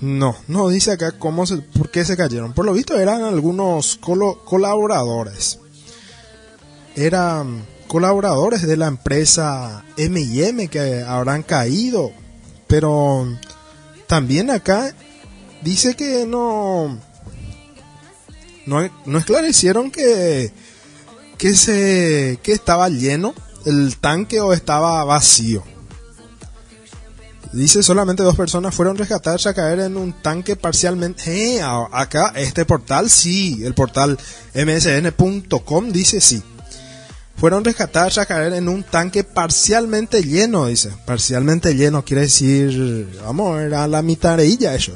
No, 0.00 0.36
no 0.46 0.68
dice 0.68 0.92
acá 0.92 1.18
cómo 1.18 1.46
se, 1.46 1.56
por 1.56 1.90
qué 1.90 2.04
se 2.04 2.16
cayeron. 2.16 2.52
Por 2.52 2.64
lo 2.64 2.74
visto 2.74 2.96
eran 2.96 3.22
algunos 3.22 3.98
colaboradores. 3.98 5.58
Eran 6.94 7.66
colaboradores 7.88 8.62
de 8.62 8.76
la 8.76 8.86
empresa 8.86 9.84
M&M 9.96 10.68
que 10.68 11.02
habrán 11.02 11.42
caído. 11.42 12.12
Pero 12.66 13.26
también 14.06 14.50
acá 14.50 14.94
dice 15.62 15.94
que 15.94 16.26
no 16.26 16.98
no, 18.66 18.90
no 19.04 19.18
esclarecieron 19.18 19.90
que 19.90 20.52
que 21.38 21.54
se 21.54 22.38
que 22.42 22.52
estaba 22.52 22.88
lleno 22.88 23.34
el 23.64 23.96
tanque 23.96 24.40
o 24.40 24.52
estaba 24.52 25.04
vacío. 25.04 25.62
Dice 27.52 27.82
solamente 27.82 28.22
dos 28.22 28.36
personas 28.36 28.74
fueron 28.74 28.98
rescatadas 28.98 29.46
a 29.46 29.54
caer 29.54 29.80
en 29.80 29.96
un 29.96 30.12
tanque 30.12 30.56
parcialmente. 30.56 31.56
Eh, 31.56 31.62
acá 31.62 32.32
este 32.36 32.64
portal 32.64 33.08
sí, 33.08 33.62
el 33.64 33.74
portal 33.74 34.18
msn.com 34.54 35.90
dice 35.90 36.20
sí. 36.20 36.42
Fueron 37.36 37.64
rescatadas 37.64 38.16
a 38.18 38.26
caer 38.26 38.54
en 38.54 38.68
un 38.68 38.82
tanque 38.82 39.22
parcialmente 39.22 40.22
lleno, 40.22 40.66
dice. 40.66 40.90
Parcialmente 41.04 41.74
lleno 41.74 42.04
quiere 42.04 42.22
decir, 42.22 43.20
vamos, 43.24 43.60
era 43.60 43.86
la 43.86 44.02
mitad 44.02 44.38
de 44.38 44.46
ella 44.46 44.74
eso. 44.74 44.92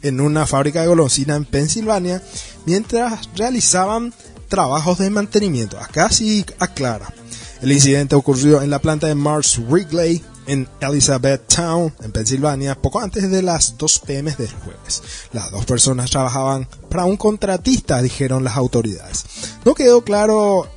En 0.00 0.20
una 0.20 0.46
fábrica 0.46 0.80
de 0.80 0.88
golosina 0.88 1.36
en 1.36 1.44
Pensilvania, 1.44 2.22
mientras 2.64 3.28
realizaban 3.36 4.12
trabajos 4.48 4.98
de 4.98 5.10
mantenimiento. 5.10 5.78
Acá 5.78 6.10
sí 6.10 6.44
aclara. 6.58 7.12
El 7.60 7.72
incidente 7.72 8.16
ocurrió 8.16 8.62
en 8.62 8.70
la 8.70 8.80
planta 8.80 9.06
de 9.06 9.14
Mars 9.14 9.60
Wrigley, 9.68 10.22
en 10.46 10.68
Elizabeth 10.80 11.46
Town, 11.46 11.94
en 12.02 12.10
Pensilvania, 12.10 12.74
poco 12.74 13.00
antes 13.00 13.30
de 13.30 13.42
las 13.42 13.76
2 13.78 14.00
pm 14.00 14.34
del 14.36 14.50
jueves. 14.50 15.02
Las 15.32 15.50
dos 15.50 15.64
personas 15.64 16.10
trabajaban 16.10 16.66
para 16.88 17.04
un 17.04 17.16
contratista, 17.16 18.02
dijeron 18.02 18.42
las 18.42 18.56
autoridades. 18.56 19.24
No 19.64 19.74
quedó 19.74 20.02
claro 20.02 20.68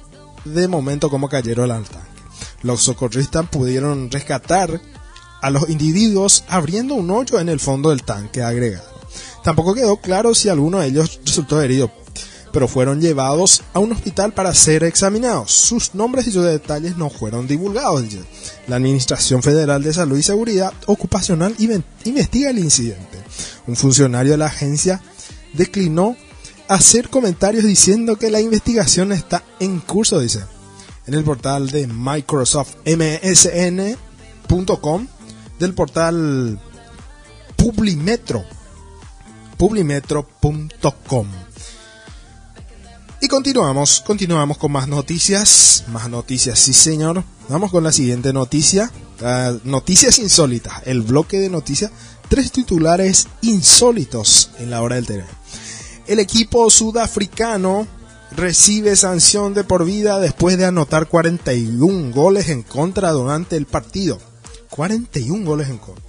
de 0.45 0.67
momento 0.67 1.09
cómo 1.09 1.27
cayeron 1.29 1.71
al 1.71 1.83
tanque. 1.83 2.21
Los 2.61 2.81
socorristas 2.81 3.47
pudieron 3.49 4.09
rescatar 4.09 4.81
a 5.41 5.49
los 5.49 5.69
individuos 5.69 6.43
abriendo 6.47 6.95
un 6.95 7.11
hoyo 7.11 7.39
en 7.39 7.49
el 7.49 7.59
fondo 7.59 7.89
del 7.89 8.03
tanque 8.03 8.41
agregado. 8.41 8.95
Tampoco 9.43 9.73
quedó 9.73 9.97
claro 9.97 10.33
si 10.33 10.49
alguno 10.49 10.79
de 10.79 10.87
ellos 10.87 11.19
resultó 11.23 11.61
herido 11.61 11.91
pero 12.55 12.69
fueron 12.69 13.01
llevados 13.01 13.63
a 13.73 13.79
un 13.79 13.91
hospital 13.91 14.31
para 14.31 14.53
ser 14.53 14.85
examinados. 14.85 15.51
Sus 15.51 15.93
nombres 15.93 16.25
y 16.27 16.31
sus 16.31 16.45
detalles 16.45 16.95
no 16.95 17.09
fueron 17.09 17.47
divulgados. 17.47 18.05
La 18.69 18.77
Administración 18.77 19.43
Federal 19.43 19.83
de 19.83 19.91
Salud 19.91 20.17
y 20.17 20.23
Seguridad 20.23 20.71
Ocupacional 20.85 21.53
investiga 21.59 22.51
el 22.51 22.59
incidente. 22.59 23.21
Un 23.67 23.75
funcionario 23.75 24.31
de 24.31 24.37
la 24.37 24.45
agencia 24.45 25.01
declinó 25.51 26.15
hacer 26.67 27.09
comentarios 27.09 27.63
diciendo 27.63 28.17
que 28.17 28.31
la 28.31 28.41
investigación 28.41 29.11
está 29.11 29.43
en 29.59 29.79
curso, 29.79 30.19
dice. 30.19 30.43
En 31.07 31.13
el 31.13 31.23
portal 31.23 31.69
de 31.69 31.87
Microsoft 31.87 32.75
MSN.com, 32.85 33.97
del 35.59 35.73
portal 35.73 36.59
Publimetro, 37.55 38.43
publimetro.com. 39.57 41.27
Y 43.21 43.27
continuamos, 43.27 44.03
continuamos 44.05 44.57
con 44.57 44.71
más 44.71 44.87
noticias, 44.87 45.85
más 45.87 46.09
noticias, 46.09 46.59
sí 46.59 46.73
señor. 46.73 47.23
Vamos 47.49 47.71
con 47.71 47.83
la 47.83 47.91
siguiente 47.91 48.33
noticia, 48.33 48.91
noticias 49.63 50.19
insólitas, 50.19 50.81
el 50.85 51.01
bloque 51.01 51.39
de 51.39 51.49
noticias, 51.49 51.91
tres 52.29 52.51
titulares 52.51 53.27
insólitos 53.41 54.51
en 54.59 54.69
la 54.69 54.81
hora 54.81 54.95
del 54.95 55.05
terreno. 55.05 55.29
El 56.07 56.19
equipo 56.19 56.69
sudafricano 56.69 57.87
recibe 58.37 58.95
sanción 58.95 59.55
de 59.55 59.63
por 59.63 59.85
vida 59.85 60.19
después 60.19 60.55
de 60.55 60.65
anotar 60.65 61.07
41 61.07 62.13
goles 62.13 62.49
en 62.49 62.61
contra 62.61 63.09
durante 63.09 63.57
el 63.57 63.65
partido. 63.65 64.19
41 64.69 65.43
goles 65.43 65.67
en 65.67 65.79
contra. 65.79 66.03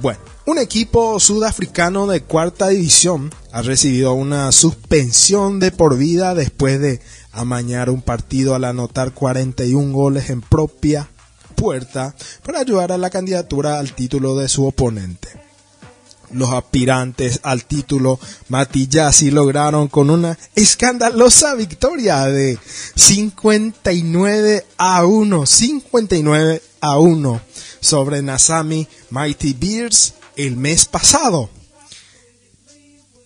Bueno, 0.00 0.18
un 0.46 0.58
equipo 0.58 1.20
sudafricano 1.20 2.08
de 2.08 2.22
cuarta 2.22 2.68
división 2.68 3.32
ha 3.52 3.62
recibido 3.62 4.14
una 4.14 4.50
suspensión 4.50 5.60
de 5.60 5.70
por 5.70 5.96
vida 5.96 6.34
después 6.34 6.80
de 6.80 7.00
amañar 7.30 7.88
un 7.88 8.02
partido 8.02 8.56
al 8.56 8.64
anotar 8.64 9.12
41 9.12 9.92
goles 9.92 10.28
en 10.28 10.40
propia 10.40 11.08
puerta 11.54 12.16
para 12.44 12.58
ayudar 12.58 12.90
a 12.90 12.98
la 12.98 13.10
candidatura 13.10 13.78
al 13.78 13.94
título 13.94 14.36
de 14.36 14.48
su 14.48 14.66
oponente 14.66 15.41
los 16.32 16.50
aspirantes 16.50 17.40
al 17.42 17.64
título 17.64 18.18
Matillasi 18.48 19.30
lograron 19.30 19.88
con 19.88 20.10
una 20.10 20.38
escandalosa 20.54 21.54
victoria 21.54 22.26
de 22.26 22.58
59 22.94 24.66
a 24.76 25.04
1, 25.04 25.46
59 25.46 26.62
a 26.80 26.98
1 26.98 27.40
sobre 27.80 28.22
Nasami 28.22 28.86
Mighty 29.10 29.52
Bears 29.52 30.14
el 30.36 30.56
mes 30.56 30.86
pasado. 30.86 31.50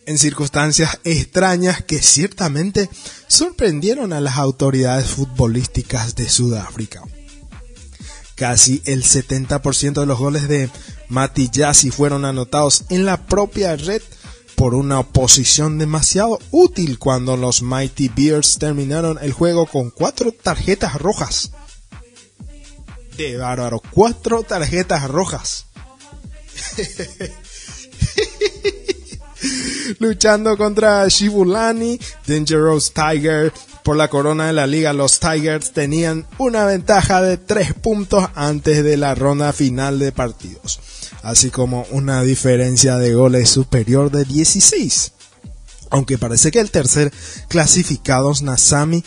En 0.07 0.19
circunstancias 0.19 1.01
extrañas 1.03 1.83
que 1.83 2.01
ciertamente 2.01 2.89
sorprendieron 3.27 4.13
a 4.13 4.21
las 4.21 4.37
autoridades 4.37 5.07
futbolísticas 5.07 6.15
de 6.15 6.29
Sudáfrica. 6.29 7.03
Casi 8.37 8.83
el 8.85 9.03
70% 9.03 10.01
de 10.01 10.07
los 10.07 10.19
goles 10.19 10.47
de 10.47 10.69
Matillasi 11.09 11.91
fueron 11.91 12.27
anotados 12.27 12.85
en 12.91 13.07
la 13.07 13.27
propia 13.27 13.75
red 13.77 14.03
por 14.57 14.75
una 14.75 15.01
oposición 15.01 15.79
demasiado 15.79 16.39
útil 16.51 16.99
cuando 16.99 17.37
los 17.37 17.63
Mighty 17.63 18.11
Bears 18.15 18.59
terminaron 18.59 19.19
el 19.21 19.33
juego 19.33 19.67
con 19.67 19.91
cuatro 19.91 20.33
tarjetas 20.33 20.97
rojas. 20.97 21.53
De 23.17 23.39
bárbaro, 23.39 23.81
cuatro 23.91 24.43
tarjetas 24.43 25.09
rojas. 25.09 25.67
Luchando 29.99 30.57
contra 30.57 31.07
Shibulani, 31.09 31.99
Dangerous 32.27 32.93
Tiger, 32.93 33.53
por 33.87 33.97
la 33.97 34.09
corona 34.09 34.49
de 34.49 34.53
la 34.53 34.67
liga, 34.67 34.93
los 34.93 35.21
Tigers 35.21 35.71
tenían 35.71 36.27
una 36.39 36.65
ventaja 36.65 37.23
de 37.23 37.37
3 37.37 37.75
puntos 37.75 38.29
antes 38.35 38.83
de 38.83 38.97
la 38.97 39.15
ronda 39.15 39.53
final 39.53 40.01
de 40.01 40.11
partidos, 40.11 40.81
así 41.23 41.51
como 41.51 41.87
una 41.93 42.23
diferencia 42.23 42.97
de 42.97 43.15
goles 43.15 43.49
superior 43.49 44.11
de 44.11 44.25
16. 44.25 45.13
Aunque 45.91 46.19
parece 46.19 46.51
que 46.51 46.59
el 46.59 46.73
tercer 46.73 47.13
clasificado, 47.47 48.33
Nasami, 48.43 49.05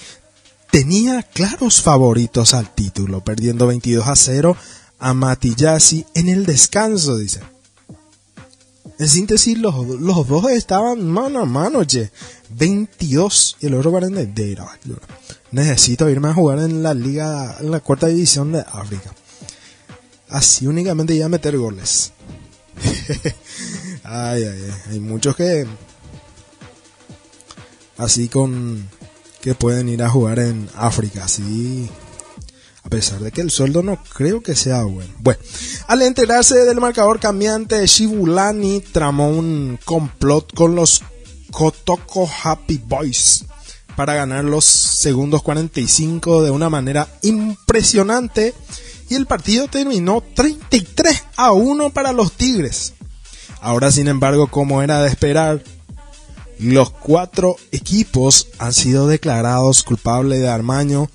tenía 0.72 1.24
claros 1.24 1.82
favoritos 1.82 2.54
al 2.54 2.74
título, 2.74 3.22
perdiendo 3.22 3.68
22 3.68 4.08
a 4.08 4.16
0 4.16 4.56
a 4.98 5.14
Matillasi 5.14 6.06
en 6.14 6.30
el 6.30 6.46
descanso, 6.46 7.18
dice. 7.18 7.42
En 9.00 9.08
síntesis, 9.08 9.58
los, 9.58 10.28
dos 10.28 10.52
estaban 10.52 11.08
mano 11.08 11.40
a 11.40 11.46
mano, 11.46 11.86
che. 11.86 12.12
22 12.50 13.56
y 13.62 13.68
el 13.68 13.76
otro 13.76 13.92
42. 13.92 14.68
Necesito 15.52 16.10
irme 16.10 16.28
a 16.28 16.34
jugar 16.34 16.60
en 16.60 16.84
la 16.84 16.94
liga, 16.94 17.56
en 17.62 17.72
la 17.72 17.80
cuarta 17.80 18.08
división 18.08 18.52
de 18.52 18.60
África. 18.60 19.16
Así 20.28 20.68
únicamente 20.68 21.16
ya 21.16 21.30
meter 21.30 21.58
goles. 21.58 22.12
ay, 24.04 24.44
ay, 24.44 24.64
ay. 24.66 24.74
Hay 24.90 25.00
muchos 25.00 25.34
que. 25.34 25.66
Así 27.98 28.28
con. 28.28 28.90
que 29.40 29.56
pueden 29.56 29.88
ir 29.88 30.04
a 30.04 30.10
jugar 30.10 30.40
en 30.40 30.70
África. 30.76 31.24
Así 31.24 31.90
a 32.90 32.98
pesar 33.00 33.20
de 33.20 33.32
que 33.32 33.42
el 33.42 33.52
sueldo 33.52 33.84
no 33.84 34.04
creo 34.16 34.42
que 34.42 34.56
sea 34.56 34.82
bueno. 34.82 35.14
Bueno, 35.20 35.40
al 35.86 36.02
enterarse 36.02 36.66
del 36.66 36.82
marcador 36.82 37.20
cambiante, 37.20 37.86
Shibulani 37.86 38.80
tramó 38.80 39.30
un 39.30 39.78
complot 39.86 40.56
con 40.56 40.74
los 40.74 41.04
Kotoko 41.52 42.28
Happy 42.44 42.82
Boys 42.84 43.46
para 43.96 44.16
ganar 44.16 44.44
los 44.44 44.66
segundos 44.66 45.44
45 45.44 46.42
de 46.42 46.50
una 46.50 46.72
manera 46.72 47.08
impresionante 47.22 48.56
y 49.08 49.14
el 49.14 49.28
partido 49.28 49.68
terminó 49.68 50.24
33 50.34 51.26
a 51.36 51.52
1 51.52 51.92
para 51.92 52.12
los 52.12 52.32
Tigres. 52.32 52.94
Ahora, 53.62 53.92
sin 53.92 54.08
embargo, 54.08 54.48
como 54.48 54.82
era 54.82 55.04
de 55.04 55.10
esperar, 55.10 55.64
los 56.58 56.90
cuatro 56.90 57.56
equipos 57.72 58.48
han 58.58 58.74
sido 58.74 59.08
declarados 59.08 59.84
culpables 59.84 60.40
de 60.40 60.50
armaño 60.50 61.08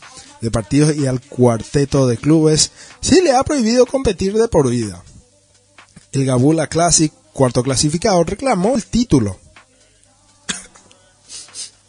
de 0.44 0.50
partidos 0.50 0.94
y 0.94 1.06
al 1.06 1.22
cuarteto 1.22 2.06
de 2.06 2.18
clubes 2.18 2.70
se 3.00 3.22
le 3.22 3.32
ha 3.32 3.42
prohibido 3.42 3.86
competir 3.86 4.34
de 4.34 4.46
por 4.46 4.68
vida. 4.68 5.02
El 6.12 6.26
Gabula 6.26 6.66
Classic, 6.66 7.10
cuarto 7.32 7.62
clasificado, 7.62 8.22
reclamó 8.24 8.76
el 8.76 8.84
título. 8.84 9.38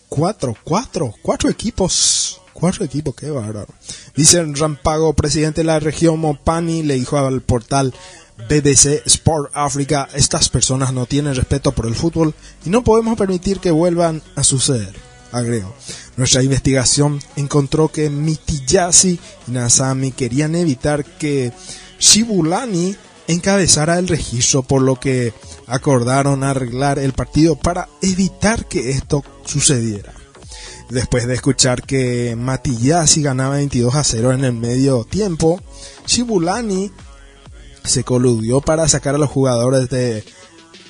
cuatro, 0.08 0.56
cuatro, 0.64 1.14
cuatro 1.22 1.50
equipos. 1.50 2.42
Cuatro 2.54 2.86
equipos, 2.86 3.14
qué 3.14 3.30
bárbaro. 3.30 3.74
Dice 4.16 4.42
Rampago, 4.46 5.14
presidente 5.14 5.60
de 5.60 5.66
la 5.66 5.82
región 5.82 6.18
Mopani, 6.18 6.84
le 6.84 6.94
dijo 6.94 7.18
al 7.18 7.42
portal 7.42 7.94
BBC 8.50 9.06
Sport 9.06 9.52
Africa, 9.54 10.08
estas 10.14 10.48
personas 10.48 10.94
no 10.94 11.06
tienen 11.06 11.36
respeto 11.36 11.74
por 11.74 11.88
el 11.88 11.96
fútbol 11.96 12.34
y 12.66 12.70
no 12.70 12.86
podemos 12.86 13.18
permitir 13.18 13.60
que 13.60 13.72
vuelvan 13.72 14.22
a 14.38 14.46
suceder 14.46 15.05
agrego. 15.36 15.74
Nuestra 16.18 16.44
investigación 16.44 17.20
encontró 17.36 17.90
que 17.90 18.10
Mitiyasi 18.10 19.20
y 19.48 19.52
Nasami 19.52 20.12
querían 20.12 20.56
evitar 20.56 21.04
que 21.04 21.52
Shibulani 22.00 22.96
encabezara 23.28 24.00
el 24.00 24.08
registro, 24.08 24.64
por 24.64 24.82
lo 24.82 25.00
que 25.00 25.34
acordaron 25.68 26.44
arreglar 26.44 27.00
el 27.00 27.14
partido 27.14 27.56
para 27.56 27.90
evitar 28.02 28.66
que 28.68 28.92
esto 28.92 29.24
sucediera. 29.46 30.14
Después 30.90 31.28
de 31.28 31.34
escuchar 31.34 31.82
que 31.82 32.36
Matiyasi 32.38 33.24
ganaba 33.24 33.56
22 33.56 33.96
a 33.96 34.04
0 34.04 34.34
en 34.34 34.46
el 34.46 34.54
medio 34.54 35.04
tiempo, 35.04 35.60
Shibulani 36.06 36.92
se 37.84 38.04
coludió 38.04 38.62
para 38.62 38.88
sacar 38.88 39.16
a 39.16 39.18
los 39.20 39.30
jugadores 39.30 39.90
de 39.90 40.24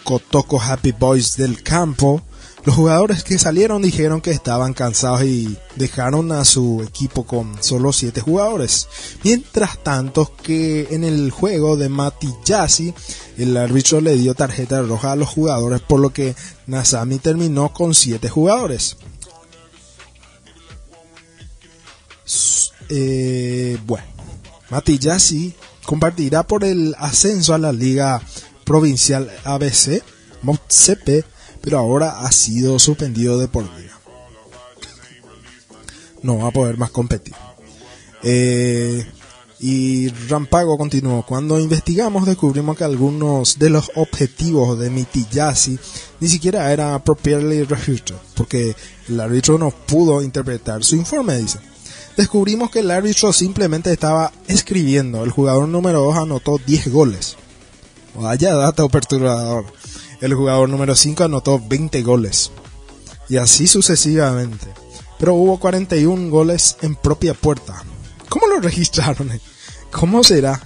Kotoko 0.03 0.61
Happy 0.61 0.91
Boys 0.91 1.35
del 1.37 1.63
campo 1.63 2.21
los 2.65 2.75
jugadores 2.75 3.23
que 3.23 3.37
salieron 3.37 3.83
dijeron 3.83 4.21
que 4.21 4.31
estaban 4.31 4.73
cansados 4.73 5.23
y 5.23 5.55
dejaron 5.75 6.31
a 6.31 6.43
su 6.43 6.83
equipo 6.85 7.23
con 7.23 7.61
solo 7.63 7.93
7 7.93 8.21
jugadores. 8.21 8.87
Mientras 9.23 9.83
tanto 9.83 10.35
que 10.35 10.87
en 10.89 11.03
el 11.03 11.29
juego 11.29 11.77
de 11.77 11.91
Yassi, 12.43 12.91
el 13.37 13.55
árbitro 13.55 14.01
le 14.01 14.15
dio 14.15 14.33
tarjeta 14.33 14.81
roja 14.81 15.11
a 15.11 15.15
los 15.15 15.29
jugadores 15.29 15.79
por 15.81 15.99
lo 15.99 16.11
que 16.11 16.35
Nasami 16.65 17.19
terminó 17.19 17.71
con 17.71 17.93
7 17.93 18.27
jugadores. 18.29 18.97
Eh, 22.89 23.77
bueno, 23.85 24.05
Yassi 24.85 25.53
compartirá 25.85 26.41
por 26.41 26.63
el 26.63 26.95
ascenso 26.97 27.53
a 27.53 27.59
la 27.59 27.71
liga 27.71 28.23
provincial 28.63 29.31
ABC, 29.43 30.01
MOCP 30.41 31.34
pero 31.65 31.79
ahora 31.79 32.19
ha 32.19 32.31
sido 32.31 32.79
suspendido 32.79 33.37
de 33.37 33.49
por 33.49 33.63
vida. 33.63 33.99
No 36.21 36.37
va 36.37 36.47
a 36.47 36.51
poder 36.51 36.77
más 36.77 36.91
competir. 36.91 37.33
Eh, 38.23 39.05
Y 39.59 40.09
Rampago 40.27 40.77
continuó, 40.77 41.25
cuando 41.25 41.59
investigamos 41.59 42.25
descubrimos 42.27 42.77
que 42.77 42.83
algunos 42.83 43.57
de 43.57 43.69
los 43.69 43.89
objetivos 43.95 44.77
de 44.77 44.89
Mitiyasi 44.89 45.79
ni 46.19 46.27
siquiera 46.27 46.71
era 46.71 47.01
properly 47.03 47.63
registered, 47.63 48.19
porque 48.35 48.75
el 49.07 49.19
árbitro 49.19 49.57
no 49.57 49.71
pudo 49.71 50.21
interpretar 50.21 50.83
su 50.83 50.95
informe, 50.97 51.37
dice. 51.37 51.59
Descubrimos 52.17 52.69
que 52.69 52.79
el 52.79 52.91
árbitro 52.91 53.31
simplemente 53.33 53.91
estaba 53.91 54.31
escribiendo, 54.47 55.23
el 55.23 55.31
jugador 55.31 55.67
número 55.67 56.01
2 56.01 56.17
anotó 56.17 56.59
10 56.63 56.91
goles. 56.91 57.37
Vaya 58.13 58.53
dato 58.55 58.87
perturbador. 58.89 59.65
El 60.25 60.33
jugador 60.33 60.67
número 60.69 60.95
5 60.95 61.25
anotó 61.25 61.61
20 61.63 62.01
goles. 62.01 62.49
Y 63.29 63.37
así 63.37 63.67
sucesivamente. 63.67 64.65
Pero 65.19 65.35
hubo 65.35 65.59
41 65.59 66.31
goles 66.31 66.77
en 66.81 66.95
propia 66.95 67.35
puerta. 67.35 67.83
¿Cómo 68.27 68.47
lo 68.47 68.59
registraron? 68.61 69.39
¿Cómo 69.91 70.23
será? 70.23 70.59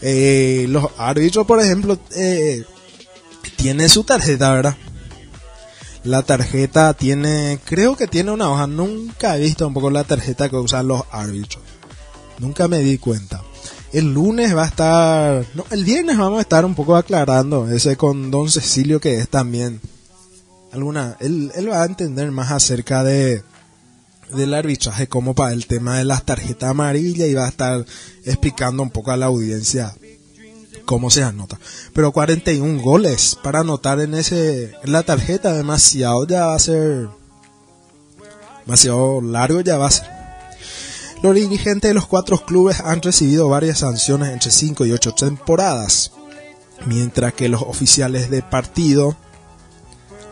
Eh, 0.00 0.64
los 0.70 0.86
árbitros, 0.96 1.46
por 1.46 1.60
ejemplo, 1.60 1.98
eh, 2.16 2.64
tienen 3.56 3.90
su 3.90 4.04
tarjeta, 4.04 4.54
¿verdad? 4.54 4.76
La 6.02 6.22
tarjeta 6.22 6.94
tiene, 6.94 7.60
creo 7.66 7.94
que 7.94 8.06
tiene 8.06 8.30
una 8.30 8.48
hoja. 8.50 8.66
Nunca 8.66 9.36
he 9.36 9.40
visto 9.40 9.66
un 9.66 9.74
poco 9.74 9.90
la 9.90 10.04
tarjeta 10.04 10.48
que 10.48 10.56
usan 10.56 10.88
los 10.88 11.02
árbitros. 11.10 11.62
Nunca 12.38 12.68
me 12.68 12.78
di 12.78 12.96
cuenta. 12.96 13.42
El 13.92 14.12
lunes 14.12 14.54
va 14.54 14.64
a 14.64 14.68
estar, 14.68 15.46
no, 15.54 15.64
el 15.70 15.84
viernes 15.84 16.18
vamos 16.18 16.38
a 16.38 16.42
estar 16.42 16.64
un 16.64 16.74
poco 16.74 16.96
aclarando 16.96 17.70
ese 17.70 17.96
con 17.96 18.30
Don 18.30 18.50
Cecilio 18.50 19.00
que 19.00 19.16
es 19.18 19.28
también 19.28 19.80
alguna, 20.72 21.16
él, 21.20 21.50
va 21.70 21.82
a 21.82 21.86
entender 21.86 22.30
más 22.30 22.50
acerca 22.50 23.02
de 23.02 23.42
del 24.34 24.52
arbitraje 24.52 25.08
como 25.08 25.34
para 25.34 25.54
el 25.54 25.66
tema 25.66 25.96
de 25.96 26.04
las 26.04 26.24
tarjetas 26.24 26.68
amarillas 26.68 27.28
y 27.28 27.34
va 27.34 27.46
a 27.46 27.48
estar 27.48 27.86
explicando 28.26 28.82
un 28.82 28.90
poco 28.90 29.10
a 29.10 29.16
la 29.16 29.24
audiencia 29.24 29.94
cómo 30.84 31.10
se 31.10 31.22
anota. 31.22 31.58
Pero 31.94 32.12
41 32.12 32.82
goles 32.82 33.38
para 33.42 33.60
anotar 33.60 34.00
en 34.00 34.14
ese 34.14 34.74
en 34.82 34.92
la 34.92 35.02
tarjeta 35.02 35.54
demasiado 35.54 36.26
ya 36.26 36.46
va 36.46 36.54
a 36.54 36.58
ser 36.58 37.08
demasiado 38.66 39.22
largo 39.22 39.62
ya 39.62 39.78
va 39.78 39.86
a 39.86 39.90
ser. 39.90 40.17
Los 41.22 41.34
dirigentes 41.34 41.90
de 41.90 41.94
los 41.94 42.06
cuatro 42.06 42.38
clubes 42.38 42.80
han 42.80 43.02
recibido 43.02 43.48
varias 43.48 43.78
sanciones 43.78 44.30
entre 44.30 44.52
5 44.52 44.86
y 44.86 44.92
8 44.92 45.14
temporadas, 45.14 46.12
mientras 46.86 47.32
que 47.34 47.48
los 47.48 47.62
oficiales 47.62 48.30
de 48.30 48.42
partido 48.42 49.16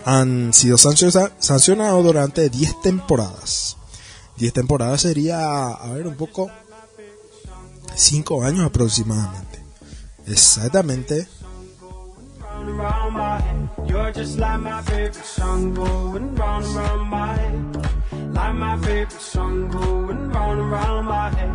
han 0.05 0.53
sido 0.53 0.79
sancionados 0.79 2.05
durante 2.05 2.49
10 2.49 2.81
temporadas. 2.83 3.77
10 4.37 4.53
temporadas 4.53 5.01
sería, 5.01 5.71
a 5.71 5.89
ver, 5.93 6.07
un 6.07 6.15
poco, 6.15 6.51
5 7.97 8.45
años 8.45 8.67
aproximadamente. 8.67 9.65
Exactamente. 10.29 11.27
Like 18.37 18.55
my 18.55 18.77
favorite 18.77 19.11
song 19.13 19.69
going 19.69 20.31
round 20.31 20.61
and 20.61 20.71
round 20.71 21.07
my 21.09 21.31
head. 21.31 21.51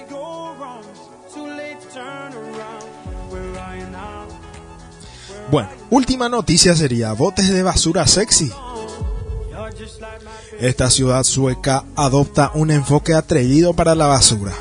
Bueno, 5.51 5.69
última 5.89 6.27
noticia 6.27 6.75
sería 6.75 7.13
botes 7.13 7.49
de 7.49 7.63
basura 7.63 8.05
sexy. 8.07 8.51
Esta 10.59 10.89
ciudad 10.89 11.23
sueca 11.23 11.85
adopta 11.95 12.51
un 12.55 12.71
enfoque 12.71 13.13
atrevido 13.13 13.73
para 13.73 13.95
la 13.95 14.07
basura. 14.07 14.53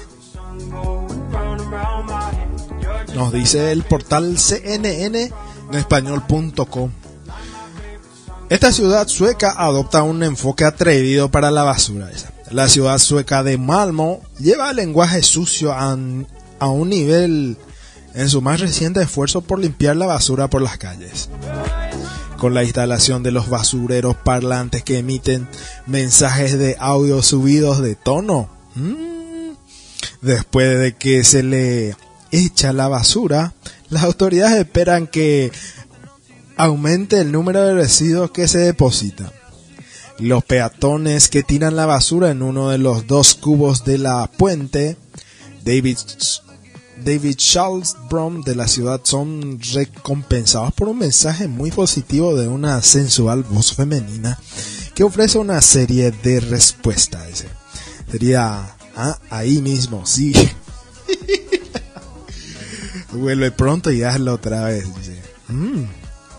Nos 3.14 3.32
dice 3.32 3.70
el 3.70 3.84
portal 3.84 4.38
CNN 4.38 5.22
en 5.70 5.78
español.com. 5.78 6.90
Esta 8.50 8.72
ciudad 8.72 9.06
sueca 9.08 9.54
adopta 9.56 10.02
un 10.02 10.22
enfoque 10.22 10.64
atrevido 10.64 11.30
para 11.30 11.50
la 11.50 11.62
basura. 11.62 12.10
La 12.50 12.68
ciudad 12.68 12.98
sueca 12.98 13.42
de 13.42 13.56
Malmo 13.56 14.20
lleva 14.38 14.70
el 14.70 14.76
lenguaje 14.76 15.22
sucio 15.22 15.72
a, 15.72 15.94
un 15.94 16.88
nivel 16.88 17.56
en 18.14 18.28
su 18.28 18.42
más 18.42 18.60
reciente 18.60 19.00
esfuerzo 19.00 19.40
por 19.42 19.58
limpiar 19.58 19.96
la 19.96 20.06
basura 20.06 20.50
por 20.50 20.60
las 20.60 20.76
calles. 20.76 21.30
Con 22.36 22.52
la 22.52 22.64
instalación 22.64 23.22
de 23.22 23.30
los 23.30 23.48
basureros 23.48 24.16
parlantes 24.16 24.82
que 24.82 24.98
emiten 24.98 25.48
mensajes 25.86 26.58
de 26.58 26.76
audio 26.78 27.22
subidos 27.22 27.80
de 27.80 27.94
tono. 27.94 28.50
Mm. 28.74 29.54
Después 30.20 30.78
de 30.78 30.94
que 30.94 31.24
se 31.24 31.42
le 31.42 31.96
echa 32.34 32.72
la 32.72 32.88
basura, 32.88 33.54
las 33.90 34.02
autoridades 34.02 34.58
esperan 34.58 35.06
que 35.06 35.52
aumente 36.56 37.20
el 37.20 37.30
número 37.30 37.62
de 37.62 37.74
residuos 37.74 38.30
que 38.32 38.48
se 38.48 38.58
depositan. 38.58 39.30
Los 40.18 40.44
peatones 40.44 41.28
que 41.28 41.42
tiran 41.42 41.76
la 41.76 41.86
basura 41.86 42.30
en 42.30 42.42
uno 42.42 42.70
de 42.70 42.78
los 42.78 43.06
dos 43.06 43.34
cubos 43.34 43.84
de 43.84 43.98
la 43.98 44.30
puente, 44.36 44.96
David, 45.64 45.98
David 47.04 47.34
Charles 47.36 47.96
Brown 48.08 48.42
de 48.42 48.54
la 48.54 48.68
ciudad, 48.68 49.00
son 49.04 49.58
recompensados 49.72 50.72
por 50.74 50.88
un 50.88 50.98
mensaje 50.98 51.48
muy 51.48 51.70
positivo 51.70 52.34
de 52.36 52.48
una 52.48 52.80
sensual 52.82 53.42
voz 53.42 53.74
femenina 53.74 54.38
que 54.94 55.02
ofrece 55.02 55.38
una 55.38 55.60
serie 55.60 56.10
de 56.10 56.40
respuestas. 56.40 57.44
Sería 58.10 58.76
ah, 58.96 59.18
ahí 59.30 59.60
mismo, 59.60 60.06
sí. 60.06 60.32
Vuelve 63.14 63.50
pronto 63.50 63.90
y 63.90 64.02
hazlo 64.02 64.34
otra 64.34 64.64
vez, 64.64 64.84
dice. 64.96 65.22
Mm, 65.48 65.84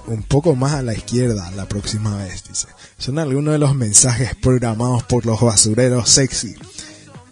un 0.07 0.23
poco 0.23 0.55
más 0.55 0.73
a 0.73 0.81
la 0.81 0.93
izquierda 0.93 1.49
la 1.51 1.67
próxima 1.67 2.17
vez, 2.17 2.43
dice. 2.47 2.67
Son 2.97 3.17
algunos 3.19 3.53
de 3.53 3.59
los 3.59 3.75
mensajes 3.75 4.35
programados 4.35 5.03
por 5.03 5.25
los 5.25 5.41
basureros 5.41 6.09
sexy. 6.09 6.55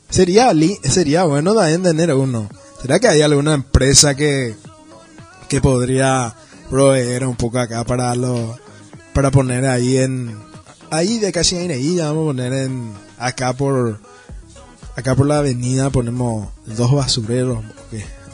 Sería, 0.09 0.51
sería 0.83 1.23
bueno 1.23 1.53
también 1.55 1.83
tener 1.83 2.13
uno. 2.13 2.49
¿Será 2.81 2.99
que 2.99 3.07
hay 3.07 3.21
alguna 3.21 3.53
empresa 3.53 4.15
que, 4.15 4.55
que 5.49 5.61
podría 5.61 6.35
proveer 6.69 7.25
un 7.25 7.35
poco 7.35 7.59
acá 7.59 7.83
para 7.83 8.15
lo, 8.15 8.57
para 9.13 9.31
poner 9.31 9.65
ahí 9.65 9.97
en, 9.97 10.35
ahí 10.89 11.19
de 11.19 11.31
casi 11.31 11.57
ahí, 11.57 11.97
vamos 11.97 12.23
a 12.23 12.25
poner 12.25 12.53
en, 12.53 12.93
acá 13.17 13.53
por, 13.53 13.99
acá 14.95 15.15
por 15.15 15.27
la 15.27 15.39
avenida 15.39 15.89
ponemos 15.89 16.49
dos 16.65 16.91
basureros, 16.91 17.63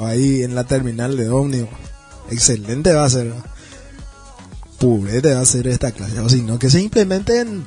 ahí 0.05 0.43
en 0.43 0.55
la 0.55 0.63
terminal 0.63 1.17
de 1.17 1.29
ómnibus. 1.29 1.69
Excelente 2.29 2.93
va 2.93 3.05
a 3.05 3.09
ser. 3.09 3.33
Purete 4.79 5.33
va 5.33 5.41
a 5.41 5.45
ser 5.45 5.67
esta 5.67 5.91
clase. 5.91 6.19
O 6.19 6.29
sino 6.29 6.57
que 6.57 6.69
se 6.69 6.81
implemente 6.81 7.41
en 7.41 7.65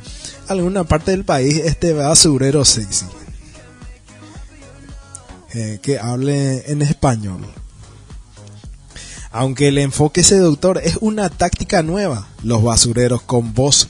alguna 0.48 0.84
parte 0.84 1.10
del 1.10 1.24
país 1.24 1.58
este 1.58 1.92
basurero 1.92 2.64
sexy. 2.64 3.06
Eh, 5.54 5.80
que 5.82 5.98
hable 5.98 6.70
en 6.70 6.80
español. 6.80 7.40
Aunque 9.30 9.68
el 9.68 9.78
enfoque 9.78 10.22
seductor 10.22 10.80
es 10.82 10.98
una 11.00 11.28
táctica 11.28 11.82
nueva, 11.82 12.28
los 12.42 12.62
basureros 12.62 13.22
con 13.22 13.54
voz 13.54 13.88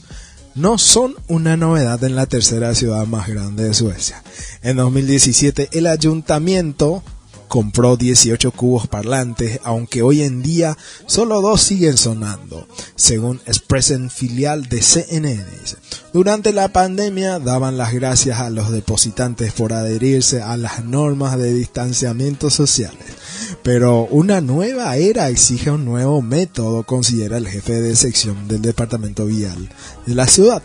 no 0.55 0.77
son 0.77 1.15
una 1.27 1.57
novedad 1.57 2.03
en 2.03 2.15
la 2.15 2.25
tercera 2.25 2.75
ciudad 2.75 3.05
más 3.07 3.27
grande 3.27 3.63
de 3.63 3.73
Suecia. 3.73 4.21
En 4.61 4.77
2017 4.77 5.69
el 5.71 5.87
ayuntamiento 5.87 7.03
compró 7.47 7.97
18 7.97 8.51
cubos 8.51 8.87
parlantes, 8.87 9.59
aunque 9.63 10.01
hoy 10.01 10.23
en 10.23 10.41
día 10.41 10.77
solo 11.05 11.41
dos 11.41 11.61
siguen 11.61 11.97
sonando, 11.97 12.67
según 12.95 13.41
expresan 13.45 14.09
filial 14.09 14.63
de 14.69 14.81
CNN. 14.81 15.45
Durante 16.13 16.53
la 16.53 16.67
pandemia 16.67 17.39
daban 17.39 17.77
las 17.77 17.93
gracias 17.93 18.39
a 18.39 18.49
los 18.49 18.71
depositantes 18.71 19.53
por 19.53 19.73
adherirse 19.73 20.41
a 20.41 20.57
las 20.57 20.83
normas 20.83 21.37
de 21.37 21.53
distanciamiento 21.53 22.49
sociales, 22.49 23.05
Pero 23.61 24.05
una 24.05 24.41
nueva 24.41 24.95
era 24.97 25.29
exige 25.29 25.71
un 25.71 25.85
nuevo 25.85 26.21
método, 26.21 26.83
considera 26.83 27.37
el 27.37 27.47
jefe 27.47 27.81
de 27.81 27.95
sección 27.95 28.47
del 28.47 28.61
departamento 28.61 29.25
vial 29.25 29.69
de 30.05 30.15
la 30.15 30.27
ciudad. 30.27 30.63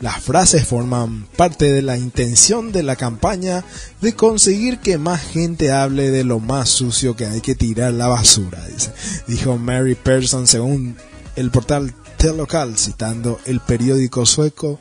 Las 0.00 0.22
frases 0.22 0.66
forman 0.66 1.26
parte 1.36 1.72
de 1.72 1.80
la 1.80 1.96
intención 1.96 2.70
de 2.70 2.82
la 2.82 2.96
campaña 2.96 3.64
de 4.00 4.14
conseguir 4.14 4.78
que 4.78 4.98
más 4.98 5.22
gente 5.22 5.72
hable 5.72 6.10
de 6.10 6.22
lo 6.22 6.38
más 6.38 6.68
sucio 6.68 7.16
que 7.16 7.26
hay 7.26 7.40
que 7.40 7.54
tirar 7.54 7.94
la 7.94 8.08
basura, 8.08 8.64
dice. 8.66 8.92
Dijo 9.26 9.56
Mary 9.56 9.94
Persson 9.94 10.46
según 10.46 10.96
el 11.34 11.50
portal 11.50 11.94
T-Local, 12.18 12.76
citando 12.76 13.40
el 13.46 13.60
periódico 13.60 14.26
sueco 14.26 14.78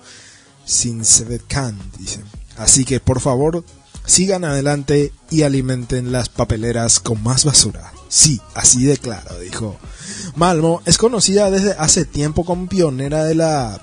Sinsvedkan, 0.65 1.77
dice. 1.97 2.21
Así 2.57 2.83
que 2.83 2.99
por 2.99 3.21
favor, 3.21 3.63
sigan 4.05 4.43
adelante 4.43 5.13
y 5.29 5.43
alimenten 5.43 6.11
las 6.11 6.27
papeleras 6.27 6.99
con 6.99 7.23
más 7.23 7.45
basura. 7.45 7.93
Sí, 8.09 8.41
así 8.53 8.85
de 8.85 8.97
claro, 8.97 9.39
dijo. 9.39 9.77
Malmo 10.35 10.81
es 10.85 10.97
conocida 10.97 11.49
desde 11.51 11.73
hace 11.73 12.05
tiempo 12.05 12.45
como 12.45 12.67
pionera 12.67 13.23
de 13.23 13.35
la 13.35 13.81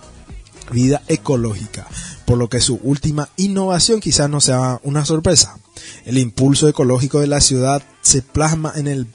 vida 0.71 1.03
ecológica, 1.09 1.87
por 2.27 2.39
lo 2.39 2.49
que 2.49 2.61
su 2.61 2.81
última 2.83 3.29
innovación 3.37 4.01
quizás 4.01 4.29
no 4.29 4.41
sea 4.41 4.81
una 4.85 5.05
sorpresa. 5.05 5.59
El 6.05 6.19
impulso 6.19 6.69
ecológico 6.69 7.21
de 7.21 7.27
la 7.27 7.41
ciudad 7.41 7.83
se 8.03 8.23
plasma 8.23 8.73
en 8.77 8.89
el 8.89 9.07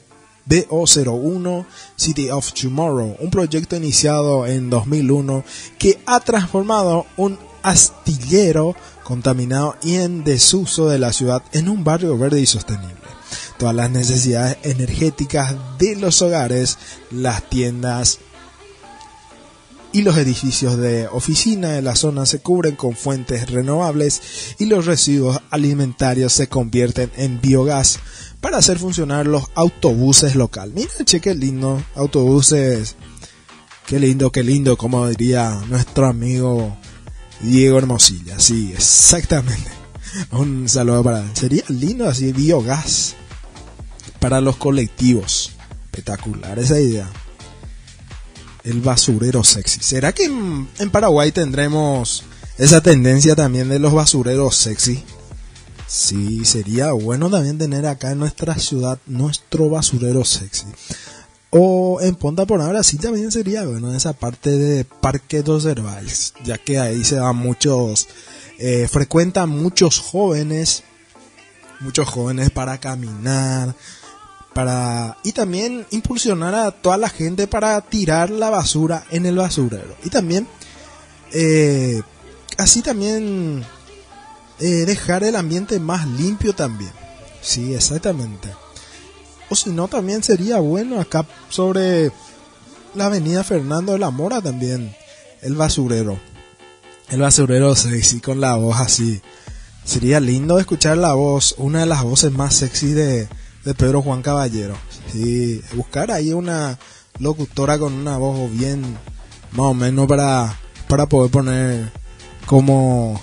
BO01 0.48 1.66
City 1.96 2.30
of 2.30 2.52
Tomorrow, 2.52 3.16
un 3.20 3.30
proyecto 3.30 3.76
iniciado 3.76 4.46
en 4.46 4.70
2001 4.70 5.44
que 5.78 6.00
ha 6.06 6.20
transformado 6.20 7.06
un 7.16 7.38
astillero 7.62 8.74
contaminado 9.04 9.76
y 9.82 9.96
en 9.96 10.24
desuso 10.24 10.88
de 10.88 10.98
la 10.98 11.12
ciudad 11.12 11.42
en 11.52 11.68
un 11.68 11.84
barrio 11.84 12.16
verde 12.16 12.40
y 12.40 12.46
sostenible. 12.46 12.96
Todas 13.58 13.74
las 13.74 13.90
necesidades 13.90 14.56
energéticas 14.62 15.54
de 15.78 15.96
los 15.96 16.22
hogares, 16.22 16.78
las 17.10 17.48
tiendas, 17.50 18.20
y 19.98 20.02
los 20.02 20.16
edificios 20.16 20.78
de 20.78 21.08
oficina 21.08 21.70
de 21.70 21.82
la 21.82 21.96
zona 21.96 22.24
se 22.24 22.38
cubren 22.38 22.76
con 22.76 22.94
fuentes 22.94 23.50
renovables 23.50 24.54
y 24.60 24.66
los 24.66 24.86
residuos 24.86 25.40
alimentarios 25.50 26.32
se 26.32 26.46
convierten 26.46 27.10
en 27.16 27.40
biogás 27.40 27.98
para 28.40 28.58
hacer 28.58 28.78
funcionar 28.78 29.26
los 29.26 29.46
autobuses 29.56 30.36
local. 30.36 30.70
Mira, 30.72 30.88
che, 31.04 31.20
qué 31.20 31.34
lindo, 31.34 31.82
autobuses. 31.96 32.94
Qué 33.88 33.98
lindo, 33.98 34.30
qué 34.30 34.44
lindo, 34.44 34.76
como 34.76 35.08
diría 35.08 35.60
nuestro 35.68 36.06
amigo 36.06 36.76
Diego 37.40 37.78
Hermosilla. 37.78 38.38
Sí, 38.38 38.70
exactamente. 38.72 39.68
Un 40.30 40.68
saludo 40.68 41.02
para. 41.02 41.34
Sería 41.34 41.64
lindo 41.70 42.08
así, 42.08 42.32
biogás 42.32 43.16
para 44.20 44.40
los 44.40 44.58
colectivos. 44.58 45.50
Espectacular 45.90 46.56
esa 46.60 46.78
idea 46.78 47.10
el 48.68 48.80
basurero 48.80 49.42
sexy. 49.42 49.80
¿Será 49.80 50.12
que 50.12 50.24
en, 50.24 50.90
Paraguay 50.90 51.32
tendremos 51.32 52.24
esa 52.58 52.80
tendencia 52.80 53.34
también 53.34 53.68
de 53.68 53.78
los 53.78 53.92
basureros 53.92 54.56
sexy? 54.56 55.02
Sí, 55.86 56.44
sería 56.44 56.92
bueno 56.92 57.30
también 57.30 57.56
tener 57.56 57.86
acá 57.86 58.12
en 58.12 58.18
nuestra 58.18 58.58
ciudad 58.58 58.98
nuestro 59.06 59.70
basurero 59.70 60.24
sexy. 60.24 60.66
O 61.50 61.98
en 62.02 62.14
Ponta 62.14 62.44
por 62.44 62.60
ahora 62.60 62.82
sí 62.82 62.98
también 62.98 63.32
sería 63.32 63.64
bueno 63.64 63.94
esa 63.94 64.12
parte 64.12 64.50
de 64.50 64.84
Parque 64.84 65.42
dos 65.42 65.64
Herbales, 65.64 66.34
ya 66.44 66.58
que 66.58 66.78
ahí 66.78 67.04
se 67.04 67.18
van 67.18 67.36
muchos, 67.36 68.06
eh, 68.58 68.86
frecuentan 68.86 69.48
muchos 69.48 69.98
jóvenes, 69.98 70.82
muchos 71.80 72.06
jóvenes 72.06 72.50
para 72.50 72.78
caminar, 72.78 73.74
para 74.54 75.16
y 75.22 75.32
también 75.32 75.86
impulsionar 75.90 76.54
a 76.54 76.70
toda 76.70 76.96
la 76.96 77.08
gente 77.08 77.46
para 77.46 77.80
tirar 77.80 78.30
la 78.30 78.50
basura 78.50 79.04
en 79.10 79.26
el 79.26 79.36
basurero. 79.36 79.96
Y 80.04 80.10
también 80.10 80.48
eh, 81.32 82.02
así 82.56 82.82
también 82.82 83.64
eh, 84.58 84.84
dejar 84.86 85.24
el 85.24 85.36
ambiente 85.36 85.78
más 85.78 86.06
limpio 86.06 86.54
también. 86.54 86.92
Sí 87.40 87.74
exactamente. 87.74 88.48
O 89.50 89.54
si 89.54 89.70
no 89.70 89.88
también 89.88 90.22
sería 90.22 90.58
bueno 90.58 91.00
acá 91.00 91.24
sobre 91.48 92.12
la 92.94 93.06
avenida 93.06 93.44
Fernando 93.44 93.92
de 93.92 93.98
la 93.98 94.10
Mora 94.10 94.42
también 94.42 94.94
el 95.40 95.54
basurero. 95.54 96.18
El 97.10 97.20
basurero 97.20 97.74
sexy 97.74 98.20
con 98.20 98.40
la 98.40 98.56
voz 98.56 98.78
así. 98.80 99.22
Sería 99.84 100.20
lindo 100.20 100.58
escuchar 100.58 100.98
la 100.98 101.14
voz 101.14 101.54
una 101.56 101.80
de 101.80 101.86
las 101.86 102.02
voces 102.02 102.32
más 102.32 102.54
sexy 102.54 102.92
de 102.92 103.28
de 103.68 103.74
Pedro 103.74 104.00
Juan 104.00 104.22
Caballero. 104.22 104.74
Sí, 105.12 105.60
buscar 105.74 106.10
ahí 106.10 106.32
una 106.32 106.78
locutora 107.18 107.78
con 107.78 107.92
una 107.92 108.16
voz 108.16 108.50
bien 108.50 108.80
más 109.52 109.66
o 109.66 109.74
menos 109.74 110.08
para, 110.08 110.58
para 110.88 111.04
poder 111.04 111.30
poner 111.30 111.92
como 112.46 113.20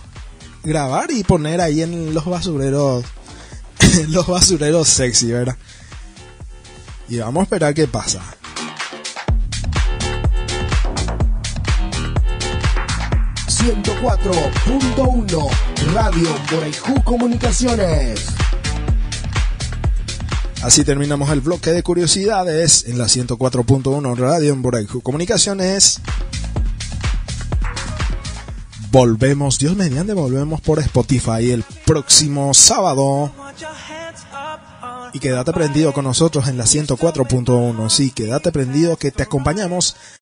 grabar 0.63 1.09
y 1.09 1.23
poner 1.23 1.61
ahí 1.61 1.81
en 1.81 2.13
los 2.13 2.25
basureros 2.25 3.03
los 4.09 4.27
basureros 4.27 4.87
sexy, 4.87 5.31
¿verdad? 5.31 5.57
Y 7.09 7.17
vamos 7.17 7.41
a 7.41 7.43
esperar 7.45 7.73
qué 7.73 7.87
pasa. 7.87 8.21
...104.1... 13.65 15.49
Radio 15.91 16.29
Borejú 16.51 17.03
Comunicaciones. 17.03 18.34
Así 20.65 20.83
terminamos 20.83 21.29
el 21.29 21.41
bloque 21.41 21.69
de 21.69 21.83
curiosidades 21.83 22.85
en 22.87 22.97
la 22.97 23.05
104.1 23.05 24.17
Radio 24.17 24.51
en 24.51 24.63
Boraihu 24.63 24.99
Comunicaciones. 24.99 26.01
Volvemos, 28.89 29.59
Dios 29.59 29.75
mediante, 29.75 30.13
volvemos 30.13 30.61
por 30.61 30.79
Spotify 30.79 31.51
el 31.51 31.63
próximo 31.85 32.51
sábado. 32.55 33.31
Y 35.13 35.19
quédate 35.19 35.53
prendido 35.53 35.93
con 35.93 36.05
nosotros 36.05 36.47
en 36.47 36.57
la 36.57 36.63
104.1. 36.63 37.89
Sí, 37.91 38.09
quédate 38.09 38.51
prendido 38.51 38.97
que 38.97 39.11
te 39.11 39.21
acompañamos 39.21 39.95